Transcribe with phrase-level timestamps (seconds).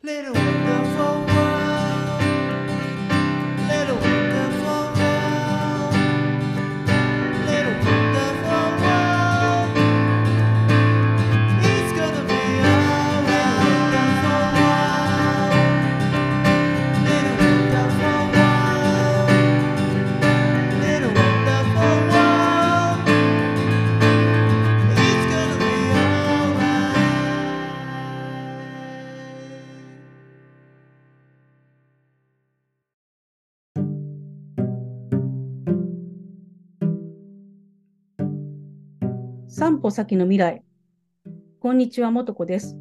[0.00, 0.47] Little
[39.78, 40.64] 3歩先の未来。
[41.60, 42.76] こんにちは、もとこです。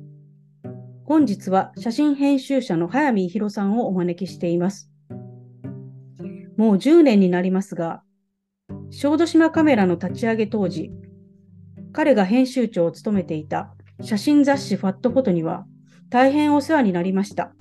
[1.05, 4.89] 本日は写真編集者の早見博さんをお招きしています。
[6.57, 8.01] もう10年になりますが、
[8.89, 10.89] 小豆島カメラの立ち上げ当時、
[11.93, 15.67] 彼が編集長を務めていた写真雑誌ファットフォトには
[16.09, 17.53] 大変お世話になりました。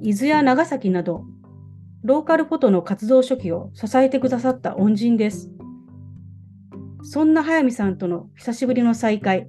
[0.00, 1.24] 伊豆や長崎など、
[2.02, 5.51] ローカルフォトの活動初期を支えてくださった恩人です。
[7.02, 9.48] そんな早見さんとの久しぶりの再会。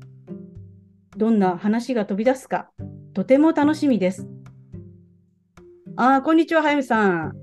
[1.16, 2.72] どんな話が飛び出すか、
[3.14, 4.28] とても楽しみです。
[5.96, 7.34] あー、こんにちは、早見さん。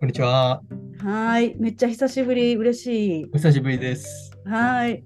[0.00, 0.60] こんにちは。
[0.98, 3.24] はーい、めっちゃ久しぶり、嬉しい。
[3.32, 4.31] お久しぶりです。
[4.44, 5.04] はい。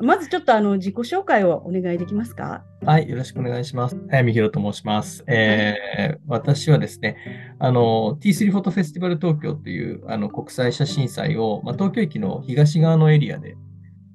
[0.00, 2.64] まずちょっとあの自己紹介をお願いできますか？
[2.84, 3.96] はい、よろしくお願いします。
[4.10, 5.24] 早見弘と申します。
[5.26, 7.16] えー私はですね、
[7.58, 13.56] あの、T3 フォトフェスティバル東京というあの国際写真祭を、まあ、東京駅の東側のエリアで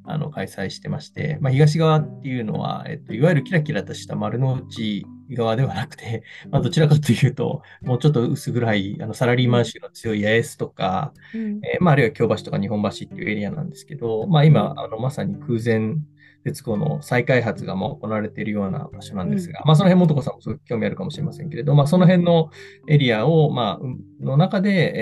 [0.05, 11.59] あの開催してまして、まあ、東側っていうのは、えっと、いわゆるキラキラとした丸の内側ではなくて、 まあ、どちらかというと、もうちょっと薄暗いあのサラリーマン州の強い八重洲とか、うん。
[11.63, 15.97] えーまあ、あるいは京橋とか日本橋っていうエリアなんですけど、まあ、今、あのまさに空前
[16.45, 22.49] 絶後の再開発がまあ行われているような場所なんですが、まあ、その辺、元子さんもすごく興味あるかもしれませんけれど、まあ、その辺の
[22.87, 24.93] エリアを、まあ、うんの中で、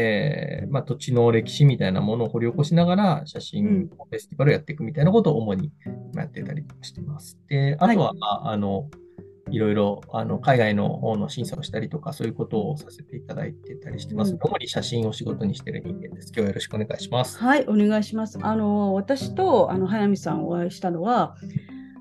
[0.63, 3.87] えーまあ、土地の歴史みたいなものを掘り起こしながら、写真うん。
[3.87, 5.71] フェスティバルをやっていくみたいなことを主に
[6.11, 7.37] 今やってたりしてます。
[7.47, 9.10] で、あとは、まあ、あの、い
[9.57, 14.33] ろいろあの海外の方の審査をしたりとか、そういうことをさせていただいてたりしてます。
[14.33, 16.27] うん主に写真を仕事にしている人間です。
[16.27, 17.37] 今日はよろしくお願いします。
[17.37, 18.39] はい、お願いします。
[18.41, 21.35] あの、私とあの早見さんお会いしたのは、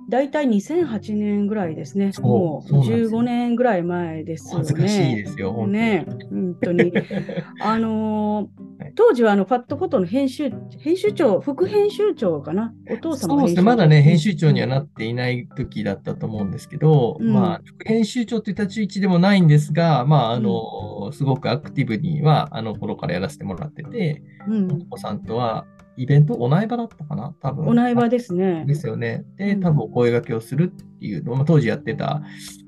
[0.08, 2.12] だいたい2008年ぐらいですね。
[2.20, 4.74] もうそうなんですよ15年ぐらい前ですよね。
[4.76, 5.72] 恥しいですよ、本当に。
[5.72, 6.92] ね、本当に。
[7.60, 8.48] あの
[8.94, 25.66] 当時はあのファットフォトの編集編集長、副編集長かな、お父様そうですね、まだね、編集長にはなっていない時だったと思うんですけど、うんまあ、副編集長といった立ち位置でもないんですが、まあ、あの、すごくアクティブには、あの頃からやらせてもらってて、うん、お子さんとは、
[26.00, 27.34] イベント、お苗場だったかな？
[27.40, 27.66] 多分。
[27.66, 28.64] お苗場ですね。
[28.66, 29.24] ですよね。
[29.36, 32.22] で、うん多分お声掛けをするっていうのを、まあ、当時やってた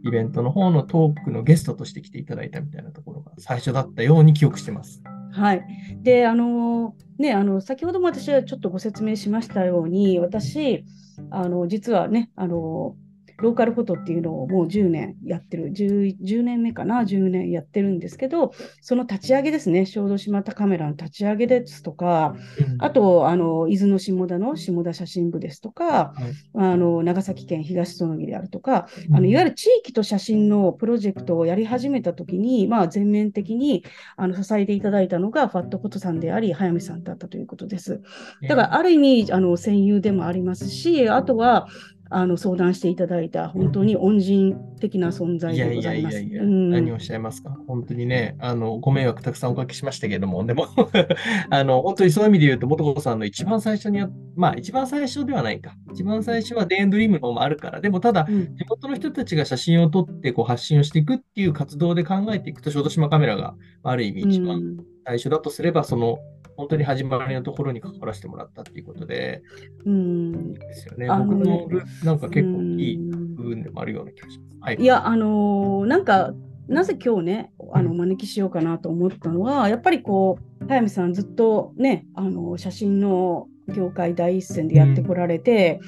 [0.04, 5.02] イベントの方のトークのゲストとして来ていただいたみたいなところが最初だったように記憶してます。
[5.32, 5.64] はい。
[6.02, 10.84] で、あのーね、あの、先ほども私はちょっとご説明しましたように、私、
[11.30, 12.96] あの、実はね、あの、
[13.42, 22.36] ローカルフォトっていうのをもう10年やってる、10, 10年目かな、10年やってるんですけど、その立ち上げですね、小豆島カメラの立ち上げですとか、
[22.78, 26.72] あと、あの、伊豆の下田の下田写真部ですとか、はい。
[26.72, 33.84] あの、長崎県東園木であるとか、あのいわゆる地域と写真のプロジェクトをやり始めたときに、まあ、全面的に
[34.16, 38.00] あの支えていただいたのがファットフォトさんであり、早見さんだったということです。
[38.42, 41.66] だから、ある意味、あの戦友でもありますし、あとは
[42.14, 46.16] あの相談していただいた本当に恩人的な存在いやいでございます。
[46.16, 47.56] やいやいや、うん何をおっしゃいますか？
[47.66, 50.66] 本当にね、あの、ご迷惑たくさんおかけしましたけれども、でも、
[51.50, 55.74] あの、本当にそういう意味で言うと、元子さんの一番最初にや、まあ、一番最初ではないか。
[55.92, 66.18] 一番最初はデーンドリームの方もあるから、でもただ、うん地元の人たちが写真を撮ってこう発信をしていくっていう活動で考えていくと、小豆島カメラがある意味一番うん最初だとすれば、その、
[66.62, 69.42] 本当に始まりのところに関わらせてもらったっていうことで、
[69.84, 71.08] うんですよね。
[71.08, 74.58] 僕のルなんか結構いいうん部分でもあるような気がします。
[74.60, 74.76] はい。
[74.76, 76.32] いや、あのーなんか、
[76.68, 85.80] なぜ今日ね、あのうんお招きしようかなと思ったのは、やっぱりこう、早見さんずっとね、あの写真の業界第一線でやってこられて、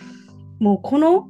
[0.59, 1.29] もうこの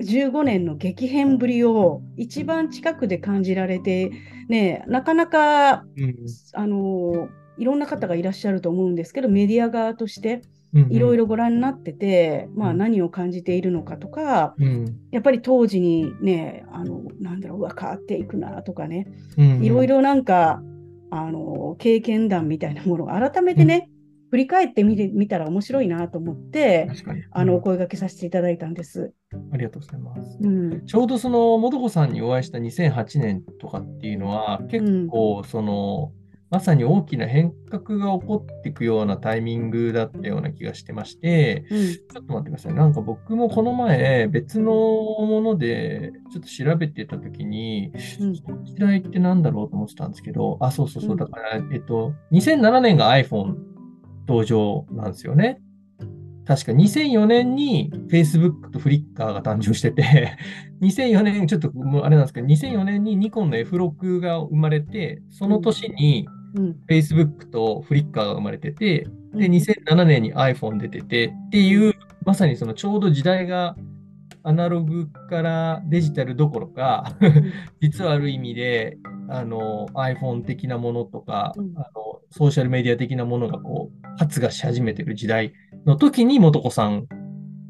[0.00, 4.12] 15年の激変ぶりを一番近くで感じられて、
[4.48, 6.14] ね、なかなか、うん
[6.52, 7.28] あの
[7.58, 10.42] いろんな方がいらっしゃると思うんですけど、メディア側として
[10.74, 19.06] うんいろいろご覧になってて、まあ、うん何を感じているのかとか、うんやっぱり当時にね、あのなんだろう、うわ変わっていくなとかね、
[19.38, 20.62] うんいろいろなんか、
[21.10, 23.88] あの経験談みたいなものが改めてね、
[24.30, 27.22] 振振り返ってみてみたら面白いなと思って、確かに。
[27.30, 29.12] あの、おうん声掛けさせていただいたんです。
[29.52, 30.38] ありがとうございます。
[30.40, 30.84] うん。
[30.86, 36.10] ちょうどその、もとこさんにお会いした2008年とかっていうのは、結構、その、
[36.50, 41.92] まさに大きな変革が起こっていくようなタイミングだったような気がしてまして、うん。
[41.92, 42.74] ちょっと待ってください。
[42.74, 53.56] なんか僕もこの前、別のもので、ちょっと調べてたときに、うん時代ってなんだろうと思ってたんですけど、あ、そうそうそうう、んだから、えっと、2007年が iPhone
[54.28, 55.60] 登場なんですよね。
[56.46, 60.36] 確か2004年に Facebook と Flickr が誕生してて、
[60.82, 66.76] 2004年、ちょっともうあれなんですけど、2004年にニコンの F6 が生まれて、その年にうん。
[66.88, 71.94] Facebook と Flickr が生まれてて、で、うん2007年に iPhone 出ててっていう、
[72.24, 73.76] まさにそのちょうど時代が
[74.44, 77.16] アナログからデジタルどころか、
[77.80, 81.72] 実はある意味で、あの iPhone 的なものとか、うん。
[81.76, 85.52] あのソーシャルメディア的なものがこう発芽し始めてる時代
[85.86, 87.06] の時に素子さん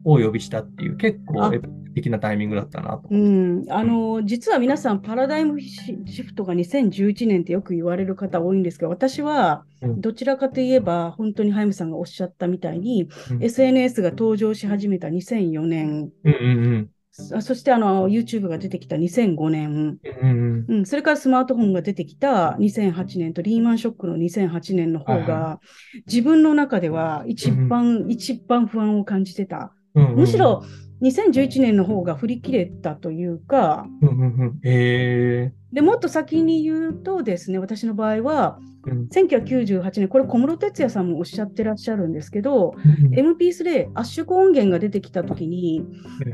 [0.04, 1.50] をお呼びしたっていう結構
[1.94, 3.08] 的なタイミングだったなと。
[3.10, 10.00] うん、あの実は皆さん、パラダイムシシフトが2011年ってよく言われる方多いんですけど、私はうん。
[10.00, 13.44] どちらかといえば、本当にハイムさんがおっしゃったみたいに、うん。
[13.44, 16.36] SNS が登場し始めた2004年、うんう
[16.76, 25.60] んそそしてあの YouTube が出てきた2005年、うんうんうん、それからスマートフォンが出てきた2008年とリーマンショックの2008年の方が、
[26.06, 29.72] 自分の中では一番、一番不安を感じてた。
[29.94, 30.64] うんうんむしろ
[31.02, 34.60] 2011年の方が振り切れたというか、うんうんうん。
[34.64, 39.08] えでもっと先に言うとですね、私の場合は、ーうん。
[39.08, 43.14] 1998年、これ小室哲哉さんもおっしゃってらっしゃるんですけど、うん。
[43.14, 45.84] MP3 圧縮音源が出てきたときに、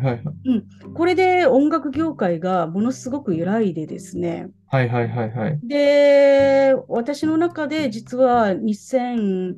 [0.03, 0.23] はい
[0.95, 5.61] これで音楽業界がものすごく揺らいでですね、はいはいはいはい。
[5.63, 9.55] で、私の中で実は2000、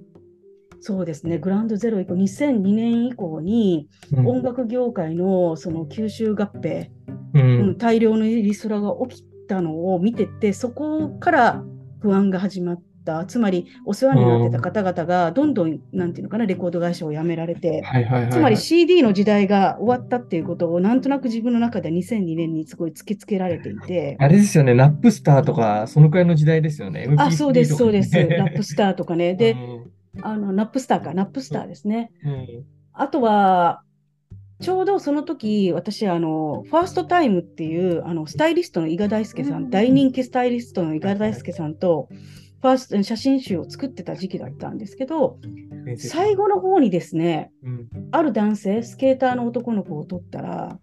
[0.81, 4.27] そうですね、グラウンドゼロ以降、2002年以降にうん。
[4.27, 6.89] 音楽業界のその吸収合併、
[7.35, 11.65] ううんん大量のリストラが起きたのを見てて、そこから
[12.03, 13.25] 不安が始まった。
[13.27, 17.83] つまり、お世話になってた方々が、どんどん、なんていうのかな、レコード会社を辞められて。
[18.31, 27.07] つまり CD の時代が終わったっていうことを、なんとなく自分の中で2002年にすごい突きつけられていて、あれですよね、 Napster とか、そのくらいの時代ですよね。
[27.17, 28.11] あ、MP3 そうです、そうです。
[28.11, 29.35] とかねナップスターとかね。
[29.35, 29.57] で、
[30.21, 32.13] あの、 Napster か、 Napster ですね。
[32.25, 32.47] うんうん
[32.95, 33.83] あとは、
[34.63, 39.65] ちょうどその時、私、あの、ファーストタイムっていう、あの、スタイリストの伊賀大輔さうん。
[39.65, 42.09] ん、大人気スタイリストの伊賀大輔さんと、
[42.63, 45.39] ファースト、写真集を作ってた時期だったんですけど、
[45.99, 47.89] 最後の方にですね、うん。
[48.13, 50.79] ある男性、スケーターの男の子を撮ったら、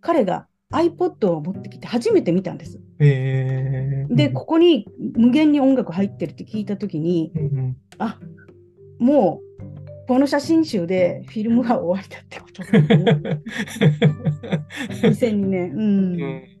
[0.00, 2.80] 彼が iPod を持ってきて初めて見たんです。
[2.98, 4.14] えー。
[4.14, 7.30] で、ここに無限に音楽入ってるって聞いたときに、
[7.98, 8.18] あ
[8.98, 9.45] もう
[10.06, 13.42] この写真集でフィルムが終わりだってことだと思う
[15.02, 15.72] 2002年。
[15.72, 16.56] ううんん。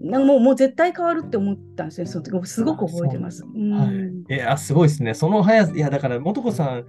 [0.00, 2.06] なんかもうもう絶対変わるって思ったんですよ。
[2.06, 3.44] その時すごく覚えてます。
[3.44, 5.14] うんはい、すごいですね。
[5.14, 6.84] その速さ、いや、だから、素子さん、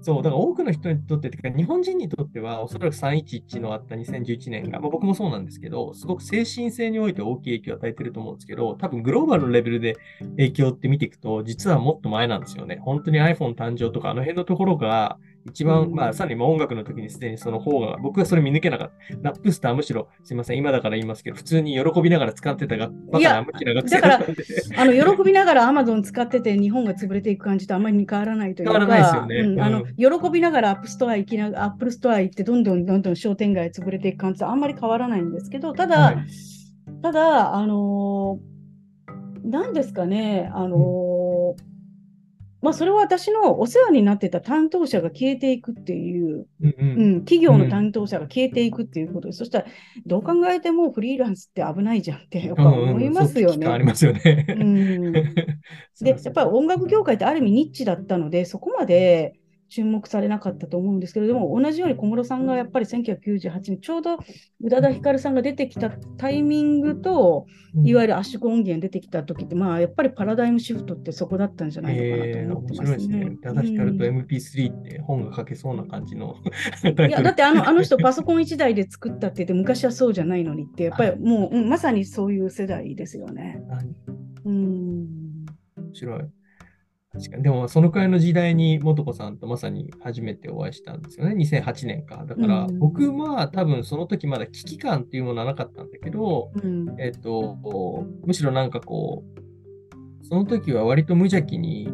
[0.00, 9.96] そう、だから多くの人にとって、てか日本人にとっては、おそらく311のあった2011年が、まあ、僕もそうなんですけど、すごく精神性において大きい影響を与えてると思うんですけど、多分グローバルのレベルで
[10.36, 12.78] 影響って見ていくと、実はもっと前なんですよね。
[12.80, 15.18] 本当に iPhone 誕生とか、あの辺のところが、
[15.50, 19.16] 一番、うんまあ、さらにもう音楽の時にすでにその方が、僕はそれ見抜けなかった。
[19.22, 24.44] ナップスターむしろ、すいません、今だから言いますけど、普通に喜びながら使ってたが、バカな無知な学生だったんで。
[24.76, 36.16] あの喜びながら Amazon 使ってて日本が潰れていく感じとあまり変わらないというか、変わらないですよねうんあのう喜びながら App Store 行きながら Apple Store 行ってどんどんどんどん商店街潰れていく感じとあんまり変わらないんですけど、ただ、はい
[37.02, 41.07] ただ、あのーなんですかね、あのー
[42.60, 49.66] まあ、それは私のお世話になってた担当者が消えていくっていう、うんううんん、企業の担当者が消えていくっていうことで、そしたら、
[50.06, 53.84] どう考えてもフリーランスって危ないじゃんってやっぱ思いますようんうんそう危機感ありね。
[53.84, 54.46] ますよね。
[54.48, 55.12] うん
[56.00, 64.18] で、やっぱり音楽業界ってある意味ニッチだったので、そこまで注目されなかったと思うんですけれども、同じように小室さんがやっぱり1998年、ちょうど
[64.62, 67.46] 宇多田ヒカルさんが出てきたタイミングと、
[67.84, 73.24] いわゆる圧縮音源出てきた時って、まあ、やっぱりパラダイムシフトってそこだったんじゃないのかなとえー、思って面ますね白いですね。。
[73.26, 76.36] 宇多田ヒカルとうん MP3 って本が書けそうな感じの
[76.82, 83.62] タイトルいやだってあのあの人パソコン1台で作ったって言って昔はそうじゃないのにってやっぱりもう、うんまさにそういう世代ですよね。
[83.68, 83.94] 何
[84.44, 85.46] うん
[85.76, 86.20] 面白い。
[87.12, 87.42] 確かに。
[87.42, 91.34] でも、そのくらいの時代に、素子さんとまさに初めてお会いしたんですよね。
[91.34, 92.24] 2008年か。
[92.26, 97.56] だから、うん僕は多分その時まだ危機感っていうものはなかったんだけど、うんえっと、
[98.24, 99.24] むしろなんかこ
[100.22, 101.90] う、その時は割と無邪気に、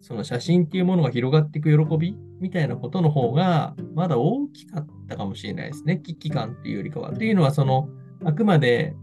[0.00, 5.98] その写真っていうものが広がっていく喜びみたいなことの方が、まだ大きかったかもしれないですね。
[5.98, 7.12] 危機感っていうよりかは。
[7.12, 7.88] というのは、その、
[8.24, 8.94] あくまで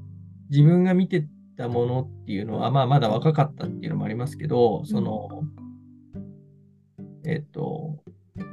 [0.50, 5.28] 自分が見てたものっていうのは、まあ、まだ若かったっていうのもありますけど、その、
[7.26, 7.98] えっと、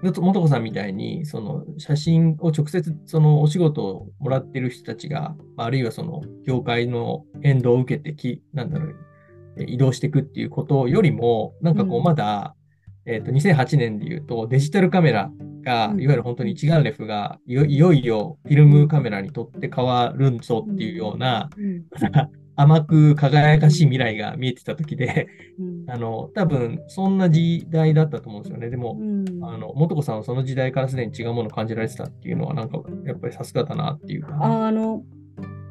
[0.03, 8.97] 元子さんみたいに、その写真を直接そのお仕事をもらってる人たちが、あるいはその業界の変動を受けてき、なんだろう、
[9.59, 12.05] 移動していくっていうことよりも、なんかこううん。
[12.05, 12.57] まだ、
[13.07, 15.31] えっと、2008年で言うとデジタルカメラ
[15.63, 16.01] が、うん。
[16.01, 21.85] いわゆる本当に一眼レフがいよいよフィルムカメラにとって変わるぞっていうような、うん
[22.57, 28.71] 甘く輝かしい未来が見えてた時で、うんあの、多分そんな時代だったと思うんですよね。
[28.71, 35.03] でも、うんあの、元子さんはその時代からすでに違うものを感じられてたっていうのは、なんか、やっぱりさすがだなっていうか、あの、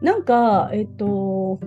[0.01, 1.59] なんか、えっと、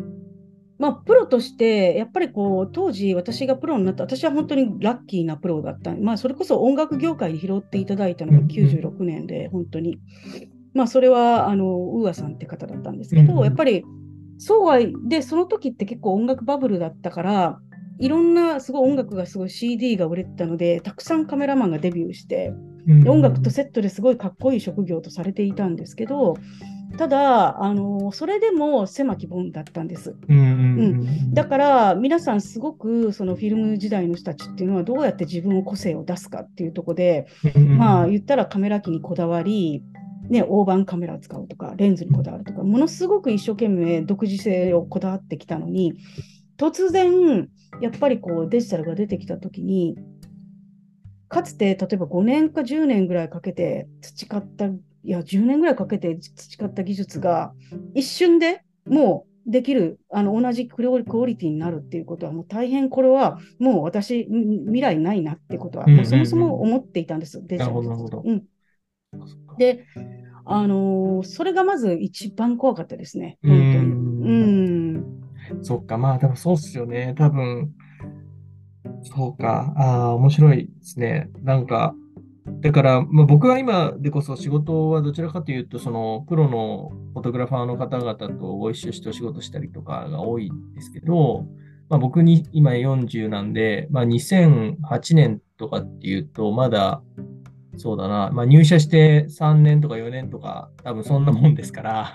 [0.79, 5.95] まあ、プロとして、やっぱりこう、当時、私がプロになった、私は本当にラッキーなプロだった。
[5.95, 9.99] まあ、それこそ音楽業界に拾っていただいたのがうんうん96年で、本当に。
[10.75, 13.85] まあ、それは、あの、ウーアさんって方だったんですけど、やっぱり、
[14.39, 14.79] そうは、
[15.09, 17.59] で、その時って結構音楽バブルだったから、
[17.99, 22.53] いろんな、すごい音楽がすごい CD が売れてたので、たくさんカメラマンがデビューして、
[22.87, 23.09] うん。
[23.09, 26.37] 音楽とセットですごいかっこいい職業とされていたんですけど、
[26.97, 30.15] ただ、あのそれでも狭き門だったんです。
[30.29, 37.27] うんうんうんだから皆さんすごくそのフィルム時代の人たちっていうのはどうやって自分を個性を出すかっていうところで、
[37.77, 39.83] まあ言ったらカメラ機にこだわり、
[40.29, 45.95] ね、大判カメラを使うとかレンズにこだわるとかものすごく一生懸命独自性をこだわってきたのに
[46.59, 47.49] 突然
[47.81, 49.97] やっぱりこうデジタルが出てきた時に
[51.29, 54.71] かつて例えば5年か10年ぐらいかけて培ったい
[55.05, 57.53] や10年ぐらいかけて培った技術が
[57.95, 68.23] 一瞬でもうできるあの同じクオリティになるっていうことはもう大変これはもう私み未来ないなってことはもうそもそも思っていたんです、デジタルなるほど、なるほど。
[68.25, 68.43] うん、
[69.59, 69.85] で、
[70.45, 73.73] あのーそれがまず一番怖かったですね、う本当に。
[73.75, 74.07] ん
[75.51, 77.15] うん、そっか、まあ、でもそうっすよね。
[77.17, 77.73] 多分、
[79.03, 79.73] そうか。
[79.77, 81.31] ああ、面白いですね。
[81.43, 81.95] なんか、
[82.61, 91.47] だから、まあ、僕は今でこそ仕事はどちらかというと、そのプロのフォトグラファーの方々とご一緒してお仕事したりとかが多いんですけど、
[91.89, 97.03] まあ、僕に今40なんで、まあ、2008年とかっていうと、まだ、
[97.77, 102.13] そうだな、まあ、入社して3年とか4年とか、多分そんなもんですから、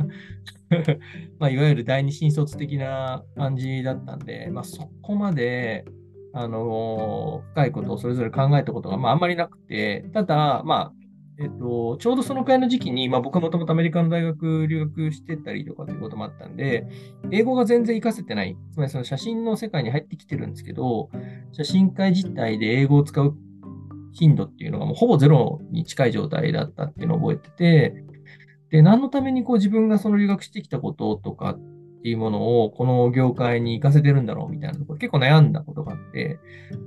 [1.39, 5.85] まあ、いわゆる第二新卒的な感じだったんで、まあ、そこまで、
[6.33, 10.93] あの深いことをそれぞれ考えたことが、まあ、あんまりなくて、ただ、まあ、
[11.37, 16.87] えっと、ちょうどそのくらいの時期に、まあ、僕はもともとアメリカの大学留学してたりとかっていうこともあったんで、
[17.31, 21.09] 英語が全然活かせてない、つまりその写真の世界に入ってきてるんですけど、
[21.51, 23.35] 写真会自体で英語を使う
[24.13, 28.03] 頻度っていうのがもうほぼゼロに近い状態だったっていうのを覚えてて、
[28.69, 36.39] で、何のためにこう自分がその留学してきたこととかっていうものをこの業界に行かせてるんだろうみたいなところ結構悩んだことがあって、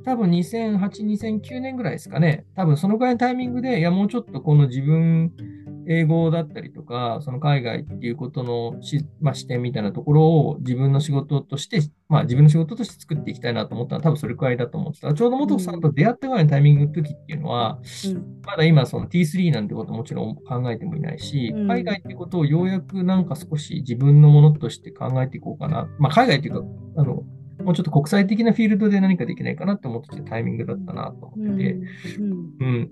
[0.04, 2.46] 多分2008、2009年ぐらいですかね。
[2.56, 5.32] 多分そのぐらいのタイミングで、いやもうちょっとこの自分、
[5.86, 15.14] 英語だったりとか、その海外っていうことのし、まあ、視点みたいなところを自分の仕事として、まあ自分の仕事として作っていきたいなと思ったのは多分それくらいだと思ってた。
[15.14, 25.88] ちょうど元さんと出会ったぐらいのタイミングの時っていうのは、うんまだ今その T3 なんてこともちろん考えてもいないし、うん海外ってことをようやくなんか少し自分のものとして考えていこうかな。
[25.98, 26.62] まあ海外っていうか、
[26.96, 27.22] あの、
[27.62, 31.72] もうちょっと国際的なフィールドで何かできないかなって思ってたタイミングだったなとうん思ってて、
[32.18, 32.90] うんうん。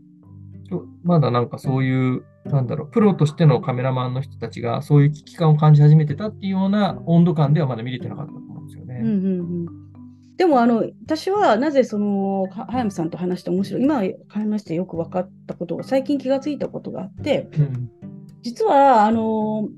[1.02, 9.00] まだなんかそういう、なんだろう、プロとしてのカメラマンの人たちがそういう危機感を感じ始めてたっていうような温度感ではまだ見れてなかったと思うんですよね。
[9.02, 9.66] うんうんうん。
[10.36, 17.90] でもあの私はなぜそのは早見さんと話して面白い今話してよく分かったことを最近気がついたことがあってうん。
[18.42, 19.68] 実はあの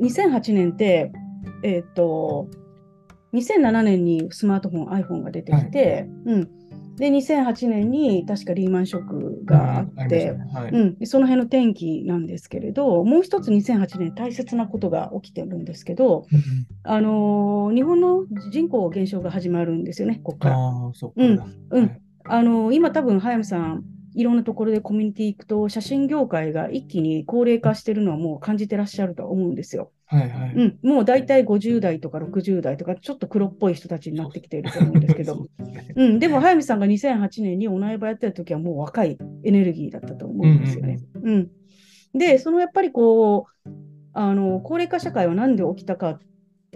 [0.00, 1.10] 2008年って
[1.64, 2.48] えっ、と
[3.32, 6.50] 2007年にスマートフォン iPhone が出てきて、うん、
[6.96, 20.56] で2008年に確かリーマンショックがあって、したねはいうん、でその辺の転機なんですけれど、もう一つ2008年大切なことが起きてるんですけど、うんあのー日本の人口減少が始まるんですよね、ここから。
[20.56, 21.14] ああ、そっか。
[21.16, 21.30] うん
[21.70, 23.84] うんはいあのー今多分、早見さん、
[24.14, 29.90] いろんなところでコミュニティ行くと、写真業界が一気に高齢化してるのはもう感じてらっしゃると思うんですよ。
[30.12, 30.54] はいはい。
[30.54, 35.48] うん、もう大体50代とか60代とか、ちょっと黒っぽい人たちになってきていると思うんですけど そ、
[35.96, 40.98] うん、でも早見さんが2008年にお苗場やってた時はもう若いエネルギーだったと思うんですよね。
[41.22, 41.50] うん
[42.14, 43.70] で、そのやっぱりこう、
[44.12, 46.20] あの高齢化社会は何で起きたか、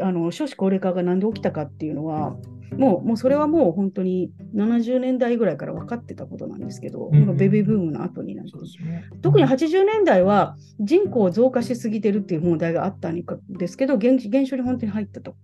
[0.00, 2.37] あの少子高齢化が何で起きたかっていうのは、
[2.77, 8.53] もうもうそれはもう本当に70年代ぐらいから分かってたことなんですけど、うんこのベビーブームの後になって
[8.85, 9.05] ね。
[9.23, 15.37] 特に80年代は人口増加しすぎてるっていう問題があったんですけど、減減少に本当に入ったと。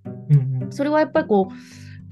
[0.71, 1.55] それはやっぱりこう、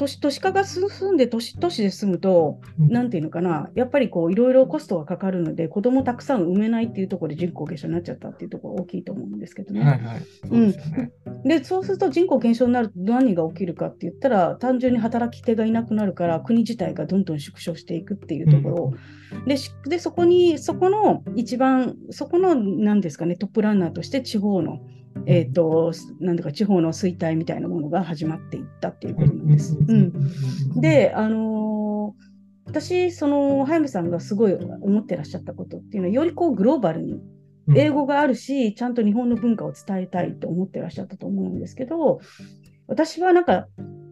[0.01, 2.89] 都市都市化が進んで都市都市で住むと、うん。
[2.89, 9.83] なんていうのかな、やっぱりこういろいろコストがかかるので、子供たくさん産めないっていうところで人口減少になっちゃったっていうところが大きいと思うんですけどね。
[9.83, 10.21] はいはい。
[10.43, 18.95] そうでそうすると人口減少になると何が起きるかって言ったら、単純に働き手がいなくなるから、国自体がどんどん縮小していくっていうところ、
[19.47, 24.81] でしで、そこに、そこの一番、そこの、なんですかね、トップランナーとして地方の、
[25.27, 29.77] えっ、と、なんだか地方の衰退みたいなものが始まっていったっていうことなんです。
[29.77, 30.13] うん
[30.81, 32.31] で、あのー
[32.71, 37.21] 私、その、早見さんがすごい思ってらっしゃったことっていうのは、よりこうグローバルに、
[37.77, 42.21] 英語があるし、ちゃんと日本の文化を伝えたいと思ってらっしゃったと思うんですけど、
[42.87, 43.67] 私はなんか、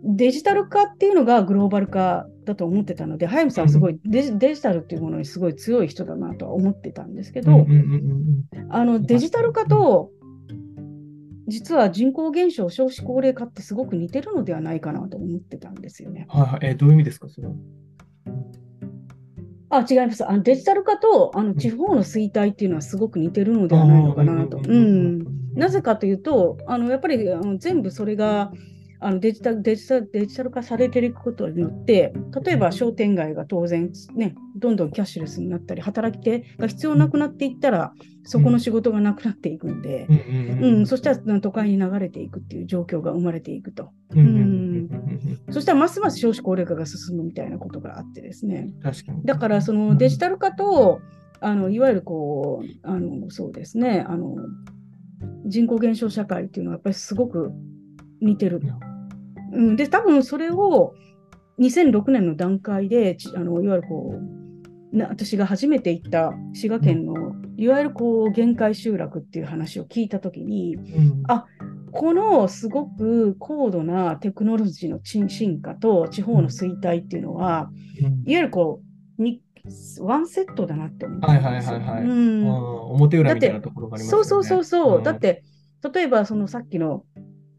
[0.05, 7.67] デジタル化っていうのがグローバル化だと思ってたので、早見さんはすごいデジデジタルっていうものにすごい強い人だなとは思ってたんですけど、
[8.71, 10.11] あのデジタル化と、
[11.49, 16.27] 実は人口減少、少子高齢化ってすごく似てるのではないかなと思ってたんですよね。
[16.29, 16.59] はいはい。
[16.63, 17.55] えーどういう意味ですか、それは？
[19.71, 20.27] あ、違います。
[20.27, 24.61] あのデジタル化とあの地方の衰退っていうのはすごく似てるのではないのかなと。
[24.63, 25.25] うん。
[25.55, 28.53] なぜかというと、あのやっぱりあの全部それが
[29.01, 32.13] あのデジタルデジタルデジタル化されていくことによって、
[32.45, 37.93] 例えば商店街が当然、ね、どんどんキャッシュレスになったり、働き手が必要なくなっていったら、
[38.25, 43.91] そこの仕事がなくなっていくんで、うんうんうんそしたら都会に流れていくっていう状況が生まれていくと。
[44.15, 44.89] うん
[45.51, 48.69] そしたらますます少子高齢化が進むみたいなことがあってですね。
[48.83, 49.23] 確かに。
[49.25, 51.01] だからそのデジタル化と、
[51.41, 54.35] あのいわゆるこうあのそうですねあの
[55.47, 57.53] 人口減少社会っていうのはやっぱりすごく
[58.21, 58.61] 似てる。
[59.53, 60.95] うん、で多分それを
[61.59, 64.15] 2006年の段階でちあのいわゆるこ
[64.93, 71.47] うな私が初めて行った滋賀県のいわゆるこう限界集落っていう話を聞いたときにうんあ
[71.91, 77.79] このすごく高度なテクノロジーの進進化と地方の衰退っていうのは、うん
[78.25, 78.81] いわゆるこ
[79.19, 79.43] うに
[80.01, 81.81] ワンセットだなって思ったはいはいんですよ。
[81.81, 82.03] はいはい。
[82.05, 82.49] うんうん
[82.93, 84.25] 表裏みたいなところがありますよね。
[84.25, 85.43] そうそうそうそう、んだっ、て
[85.93, 87.05] 例えばそのさっきの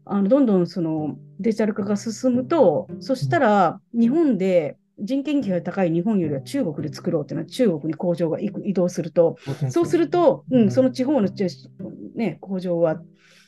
[0.06, 9.36] あのどんどんそのデジタル化が進むとそしたら日本で人件費が高い日本よりは中国で作ろうっていうのは中国に工場が移移動すると。
[9.70, 11.28] そうすると、うん、その地方の、
[12.14, 13.00] ね、工場は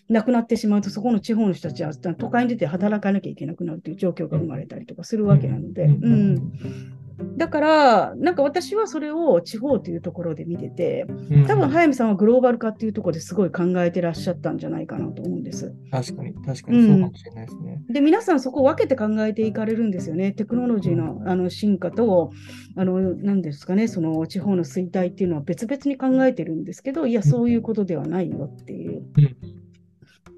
[0.09, 6.05] なくなってしまうと、そこの地方の人たちは都会に出て働かなきゃいけなくなるという状況が生まれたりとかするわけなので、うん。
[6.05, 6.93] うん、
[7.37, 15.75] だから、なんか私はそれを地方というところで見てて、うん多分早見さんはグローバル化っていうところですごい考えてらっしゃったんじゃないかなと思うんです。
[15.91, 17.83] 確かに、確かにそうかもしれないですね。
[17.89, 20.33] で、皆さんそこを分けて考えていかれるんですよね。
[20.33, 22.31] テクノロジーのあの進化と、
[22.77, 29.03] あの、なんですかね、その地方の衰退っていうのは別々に考えてるんですけど、いや、そういうことではないよっていう。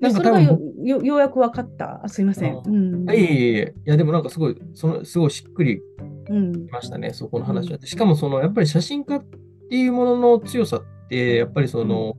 [0.00, 2.04] なんかそれがよよようやく分かった。
[2.04, 2.56] あすいません。
[2.56, 3.08] あうん。
[3.10, 5.80] いえいえ、いやでもなんかすごい、そのすごいしっくり
[6.28, 7.78] うんきましたね、そこの話は。
[7.84, 9.24] しかもそのやっぱり写真家っ
[9.70, 12.16] ていうものの強さって、やっぱりその、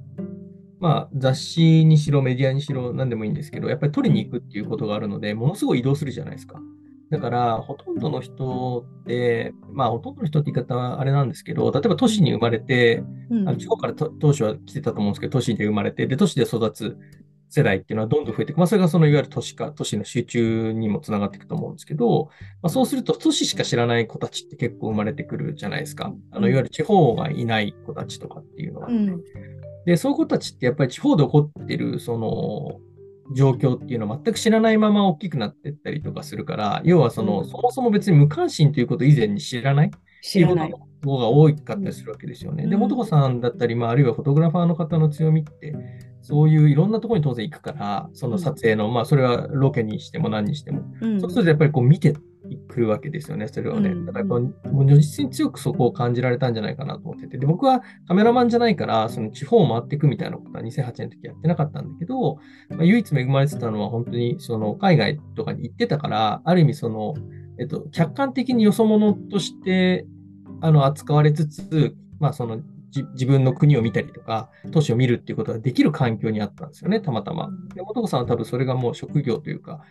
[0.80, 6.60] まあ雑誌にしろメディアにしろ何でもいいんですけど、やっぱり撮りに行くっていうことがあるので、ものすごい移動するじゃないですか。
[7.12, 16.98] だから、ほとんどの人って、まあ、ほとんどの人って言い方はあれなんですけど、例えば都市に生まれて、うんあの地方からと当初は来てたと思うんですけど、都市で生まれて、で、都市で育つ
[17.50, 18.58] 世代っていうのはどんどん増えていく。
[18.58, 22.30] まあ、それがそのいわゆる都市化、都市の集中にもつながっていくと思うんですけど、
[22.62, 26.14] まあ、そうすると都市しか知らない子たちって結構生まれてくるじゃないですか。
[26.32, 28.88] あの、いわゆる地方がいない子たちとかっていうのは。
[28.88, 29.22] うん
[29.86, 32.80] で、そういう子たちってやっぱり地方で起こってる、その、
[33.34, 39.92] 状況っていうのを全く知らないまま大きくなっていったりとかするから、要はその、うんそもそも別に無関心ということ以前に知らない
[40.26, 40.70] 知らない。
[40.70, 42.66] っていうことが多かったりするわけですよね。
[42.66, 45.76] で、うん元子さんだったり、まあ、あるいはフォトグラファーの方の強みって、
[46.22, 52.16] そういういろんなところに当然行くから、その撮影の、まあ、それはロケにしても何にしても、うんそうするとやっぱりこう見て
[52.68, 53.90] くるわけですよね、それをね。
[53.92, 62.38] うんだからこう、もう如実に強くそこを感じられたんじゃないかなと思ってて、で、僕はカメラマンじゃないから、その地方を回っていくみたいなことは2008年の時やってなかったんだけど、
[62.70, 67.14] まあ、唯一恵まれてたのは本当にその海外とかに行ってたから、ある意味その、
[67.60, 70.06] えっと、客観的によそ者として
[70.62, 72.60] あの扱われつつ、まあ、その
[73.04, 77.50] 自分の国を見たりとか、都市を見るっていうことができる環境にあったんですよね、たまたま。
[77.74, 79.82] で、元子さんは多分それがもう職業というか、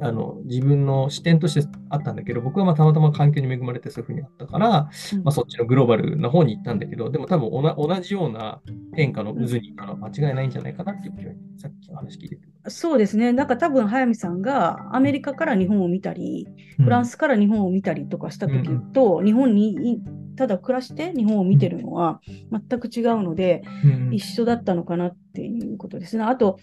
[0.00, 8.60] あの自分の視点としてあったんだけど、僕はまあたまたま環境に恵まれてそういうふうにあったから、うんまあ、そっちのグローバルな方に行ったんだけど、でも多分おな同じような
[8.94, 12.42] 変化の渦にいたのは間違いないんじゃないかなっていう気は、さっきの話聞いてて。
[12.68, 13.32] そうですね。
[13.32, 20.02] なんか多分、早見さんがアメリカから日本を見たり、フランスから日本を見たりとかした時と、日本にい
[20.36, 22.20] ただ暮らして日本を見てるのは
[22.50, 23.90] 全く違うので、うん。
[23.90, 26.24] うん一緒だったのかなっていうことですね。
[26.24, 26.58] あと、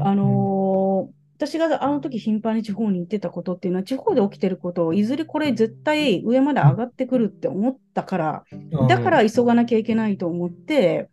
[0.00, 8.86] あのー私があの時頻繁に地方に行ってたことっていうのは、地方で起きてることをいずれこれ絶対上まで上がってくるって思ったから、うん。
[8.86, 11.10] だから急がなきゃいけないと思って、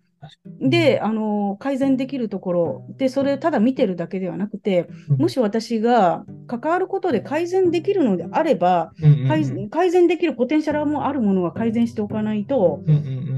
[0.60, 5.18] で、あのー改善できるところ、で、それただ見てるだけではなくて、うん。
[5.18, 8.94] もし私が関わることで改善できるのであれば、
[9.28, 12.82] 改改善できるポテンシャルもあるものは改善しておかないと、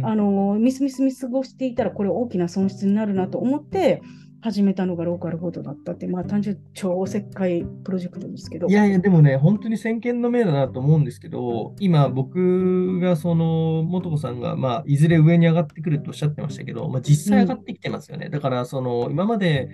[0.03, 4.01] あのミスミス見過ごしていたら、これ大きな損失になるなと思って、
[4.43, 8.67] 始めたのがローカルフードだったって、まあ単純超おせっかいプロジェクトですけど。
[8.67, 18.29] いやいや、でもね、本当に先見の明だなと思うんですけど、今、僕が、その、素子さんが、まあ、いずれ上に上がってくるとおっしゃってましたけど、まあ、実際上がってきてますよね。
[18.29, 19.69] だから、その、今まで、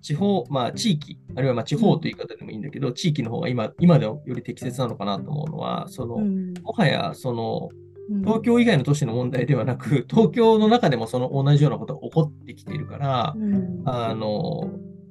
[0.00, 7.81] 地方、まあ、地域、あるいはまあ地方という言い方でもいいんだけど、地域の方が今、今ではより適切なのかなと思うのは、その、うんもはや、その、うん
[8.24, 13.82] 東京以外の都市の問題ではなく、東京の中でもその同じようなことが起こってきているから、うん。
[13.84, 14.70] あの、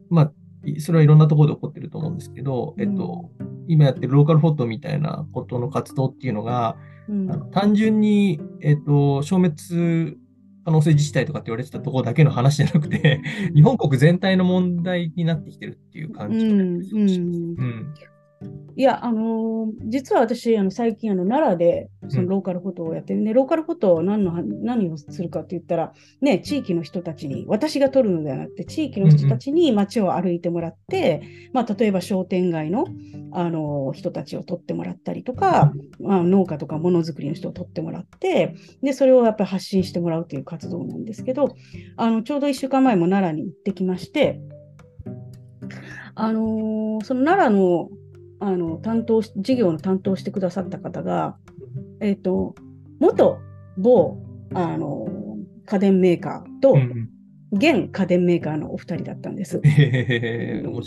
[0.09, 0.31] まあ、
[0.65, 3.31] いそれはいろんなところで起こってると思うんですけど、えっと、
[3.67, 6.75] 今やってるローカルフォトみたいなことの活動っていうのが、
[7.07, 7.31] うん。
[7.31, 10.17] あの単純に、えっと、消滅
[10.63, 13.21] 可能性自治体とかって言われてたところだけの話じゃなくて、
[13.55, 16.59] 日本国全体の問題になってきてるっていう感じがうん。
[16.59, 17.09] うん。
[17.57, 17.93] うん
[18.75, 31.21] いや、あのー実は私、あの最近あの奈良でそのローカルフォトをやってるね、ローカルフォトを何の何をするかって言ったら、ね、地域の人たちに、私が撮るのではなくて、地域の人たちに街を歩いてもらって、
[31.53, 32.85] まあ、例えば商店街の、
[33.33, 41.55] あのー人たちを撮ってもらったりとか、まあ、農家とかものづくりの人を撮ってもらって、で、それをやっぱり発信してもらうという活動なんですけど、
[41.97, 44.39] あのちょうど1週間前も奈良に行ってきまして、
[46.15, 47.89] あのーその奈良の
[48.41, 51.37] あの担当し事業の担当してくださった方が、
[52.01, 52.55] えっ、と、
[52.99, 53.39] 元
[53.77, 54.17] 某、
[54.53, 55.21] あのー
[55.71, 56.75] 家電メーカーと、
[57.53, 59.61] 現家電メーカーのお二人だったんです。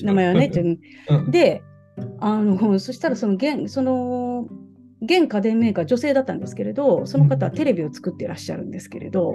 [0.02, 0.50] 名前はね。
[1.30, 1.62] で、
[2.20, 4.46] あの、そしたらその現、その、
[5.00, 9.32] 現家電メーカー、女性だったんですけれど、その方はテレビを作っていらっしゃるんですけれど、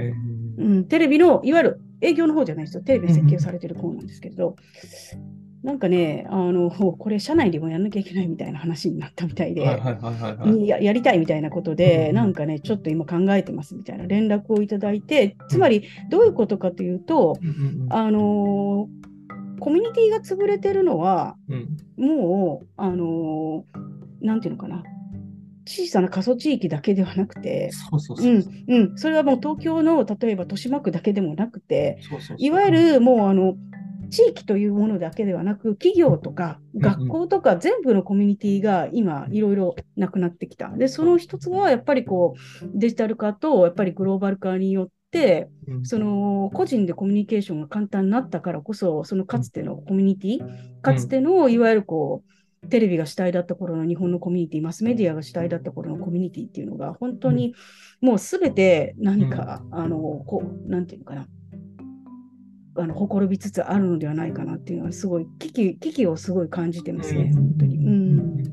[0.58, 2.84] うん、テレビの、いわゆる営業の方じゃないですよ。
[2.84, 4.56] テレビで設計をされてる方なんですけれど、
[5.64, 9.62] なんかね、あの、 これ、社内でもやんなきゃいけないみたいな話になったみたいで。
[10.66, 12.16] ややりたいみたいなことうんで、うん。
[12.16, 14.06] なんかね、ちょっと今考えてますみたいな。
[14.08, 17.38] 連絡をいただいて、つまりどういうことかというと、
[17.90, 19.00] あのー
[19.62, 21.78] コミュニティが潰れてるのは、うん。
[21.98, 24.84] もう、あのーなんていうのかな、
[25.66, 27.70] 小さな過疎地域だけではなくて、
[28.96, 32.00] それはもう東京の例えば豊島区だけでもなくて、
[32.38, 33.56] いわゆるもうあの
[34.10, 40.70] 地域というものだけではなく、企業とかうん学校とか全部のコミュニティが今いろいろなくなってきた。
[40.70, 45.86] で、その一つはやっぱりこうデジタル化とやっぱりグローバル化によって、うん。
[45.86, 57.54] その個人でコミュニケーションが簡単になったからこそ、そのかつてのコミュニティ、かつてのいわゆるこう、テレビが主体だった頃の日本のコミュニティ、マスメディアが主体だった頃のコミュニティっていうのが、本当に
[58.02, 61.28] もうすべて何か、あの、こう、なんていうのかな、
[62.82, 67.78] あの、ほころびつつあるのではないかなっていうのは、すごい、危機、危機をすごい感じてますね、本当に。
[67.78, 68.44] うん。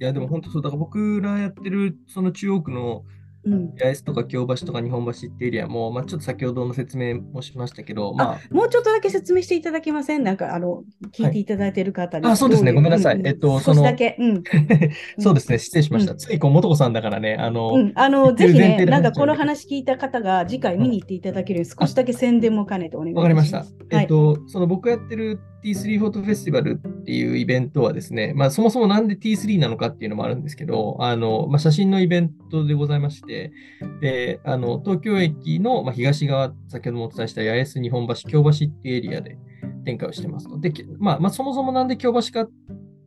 [0.00, 3.04] いや、でも本当そう、だから僕らやってる、その中央区の
[3.52, 3.74] うん。
[3.78, 12.26] 八重洲とか京橋とか日本橋ってエリアも、まあ、ちょっと先ほどの説明もしましたけど、まもうちょっとだけ説明していただけませんなんか、あの、聞いていただいている方に。
[12.26, 14.16] あそうですねごめんなさいうんえっと少しだけ。
[14.18, 14.36] うん。
[14.38, 14.40] あ、
[15.20, 16.12] そうですね、失礼しました。
[16.12, 23.64] うんついこう、元子さんだからね、あの、うん、あの、ぜひね、なんかこの話聞いた方が次回見に行っていただけるように少しだけ宣伝も兼ねてお願いいわかりました。
[23.90, 33.52] えっと、その僕やってる T3 フォートフェスティバルっていうイベントはですね、まあそもそもなんで T3 なのかっていうのもあるんですけど、あの、まあ写真のイベントでございまして、
[34.00, 39.38] で、あの、東京駅の、まあ、東側、先ほどもお伝えした八重洲日本橋、京橋っていうエリアで
[39.84, 40.58] 展開をしてますと。
[40.58, 42.52] で、まあ、まあそもそもなんで京橋かって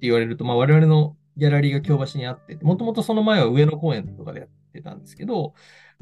[0.01, 5.53] 言われると、まあ我々のギャラリーが京橋にあって、もともとその前は上野公園とかでやってたんですけど、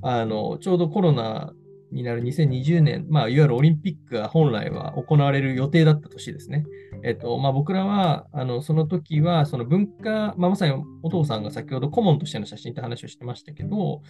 [0.02, 1.54] あの、ちょうどコロナ
[1.92, 6.66] になる2020年、まあ、いわゆるオリンピックが本来は行われる予定だった年ですね。
[7.04, 14.02] えっと、まあ、僕らは、あの、その時は、その文化、まあ、まさにお父さんが先ほど顧問としての写真って話をしてましたけど、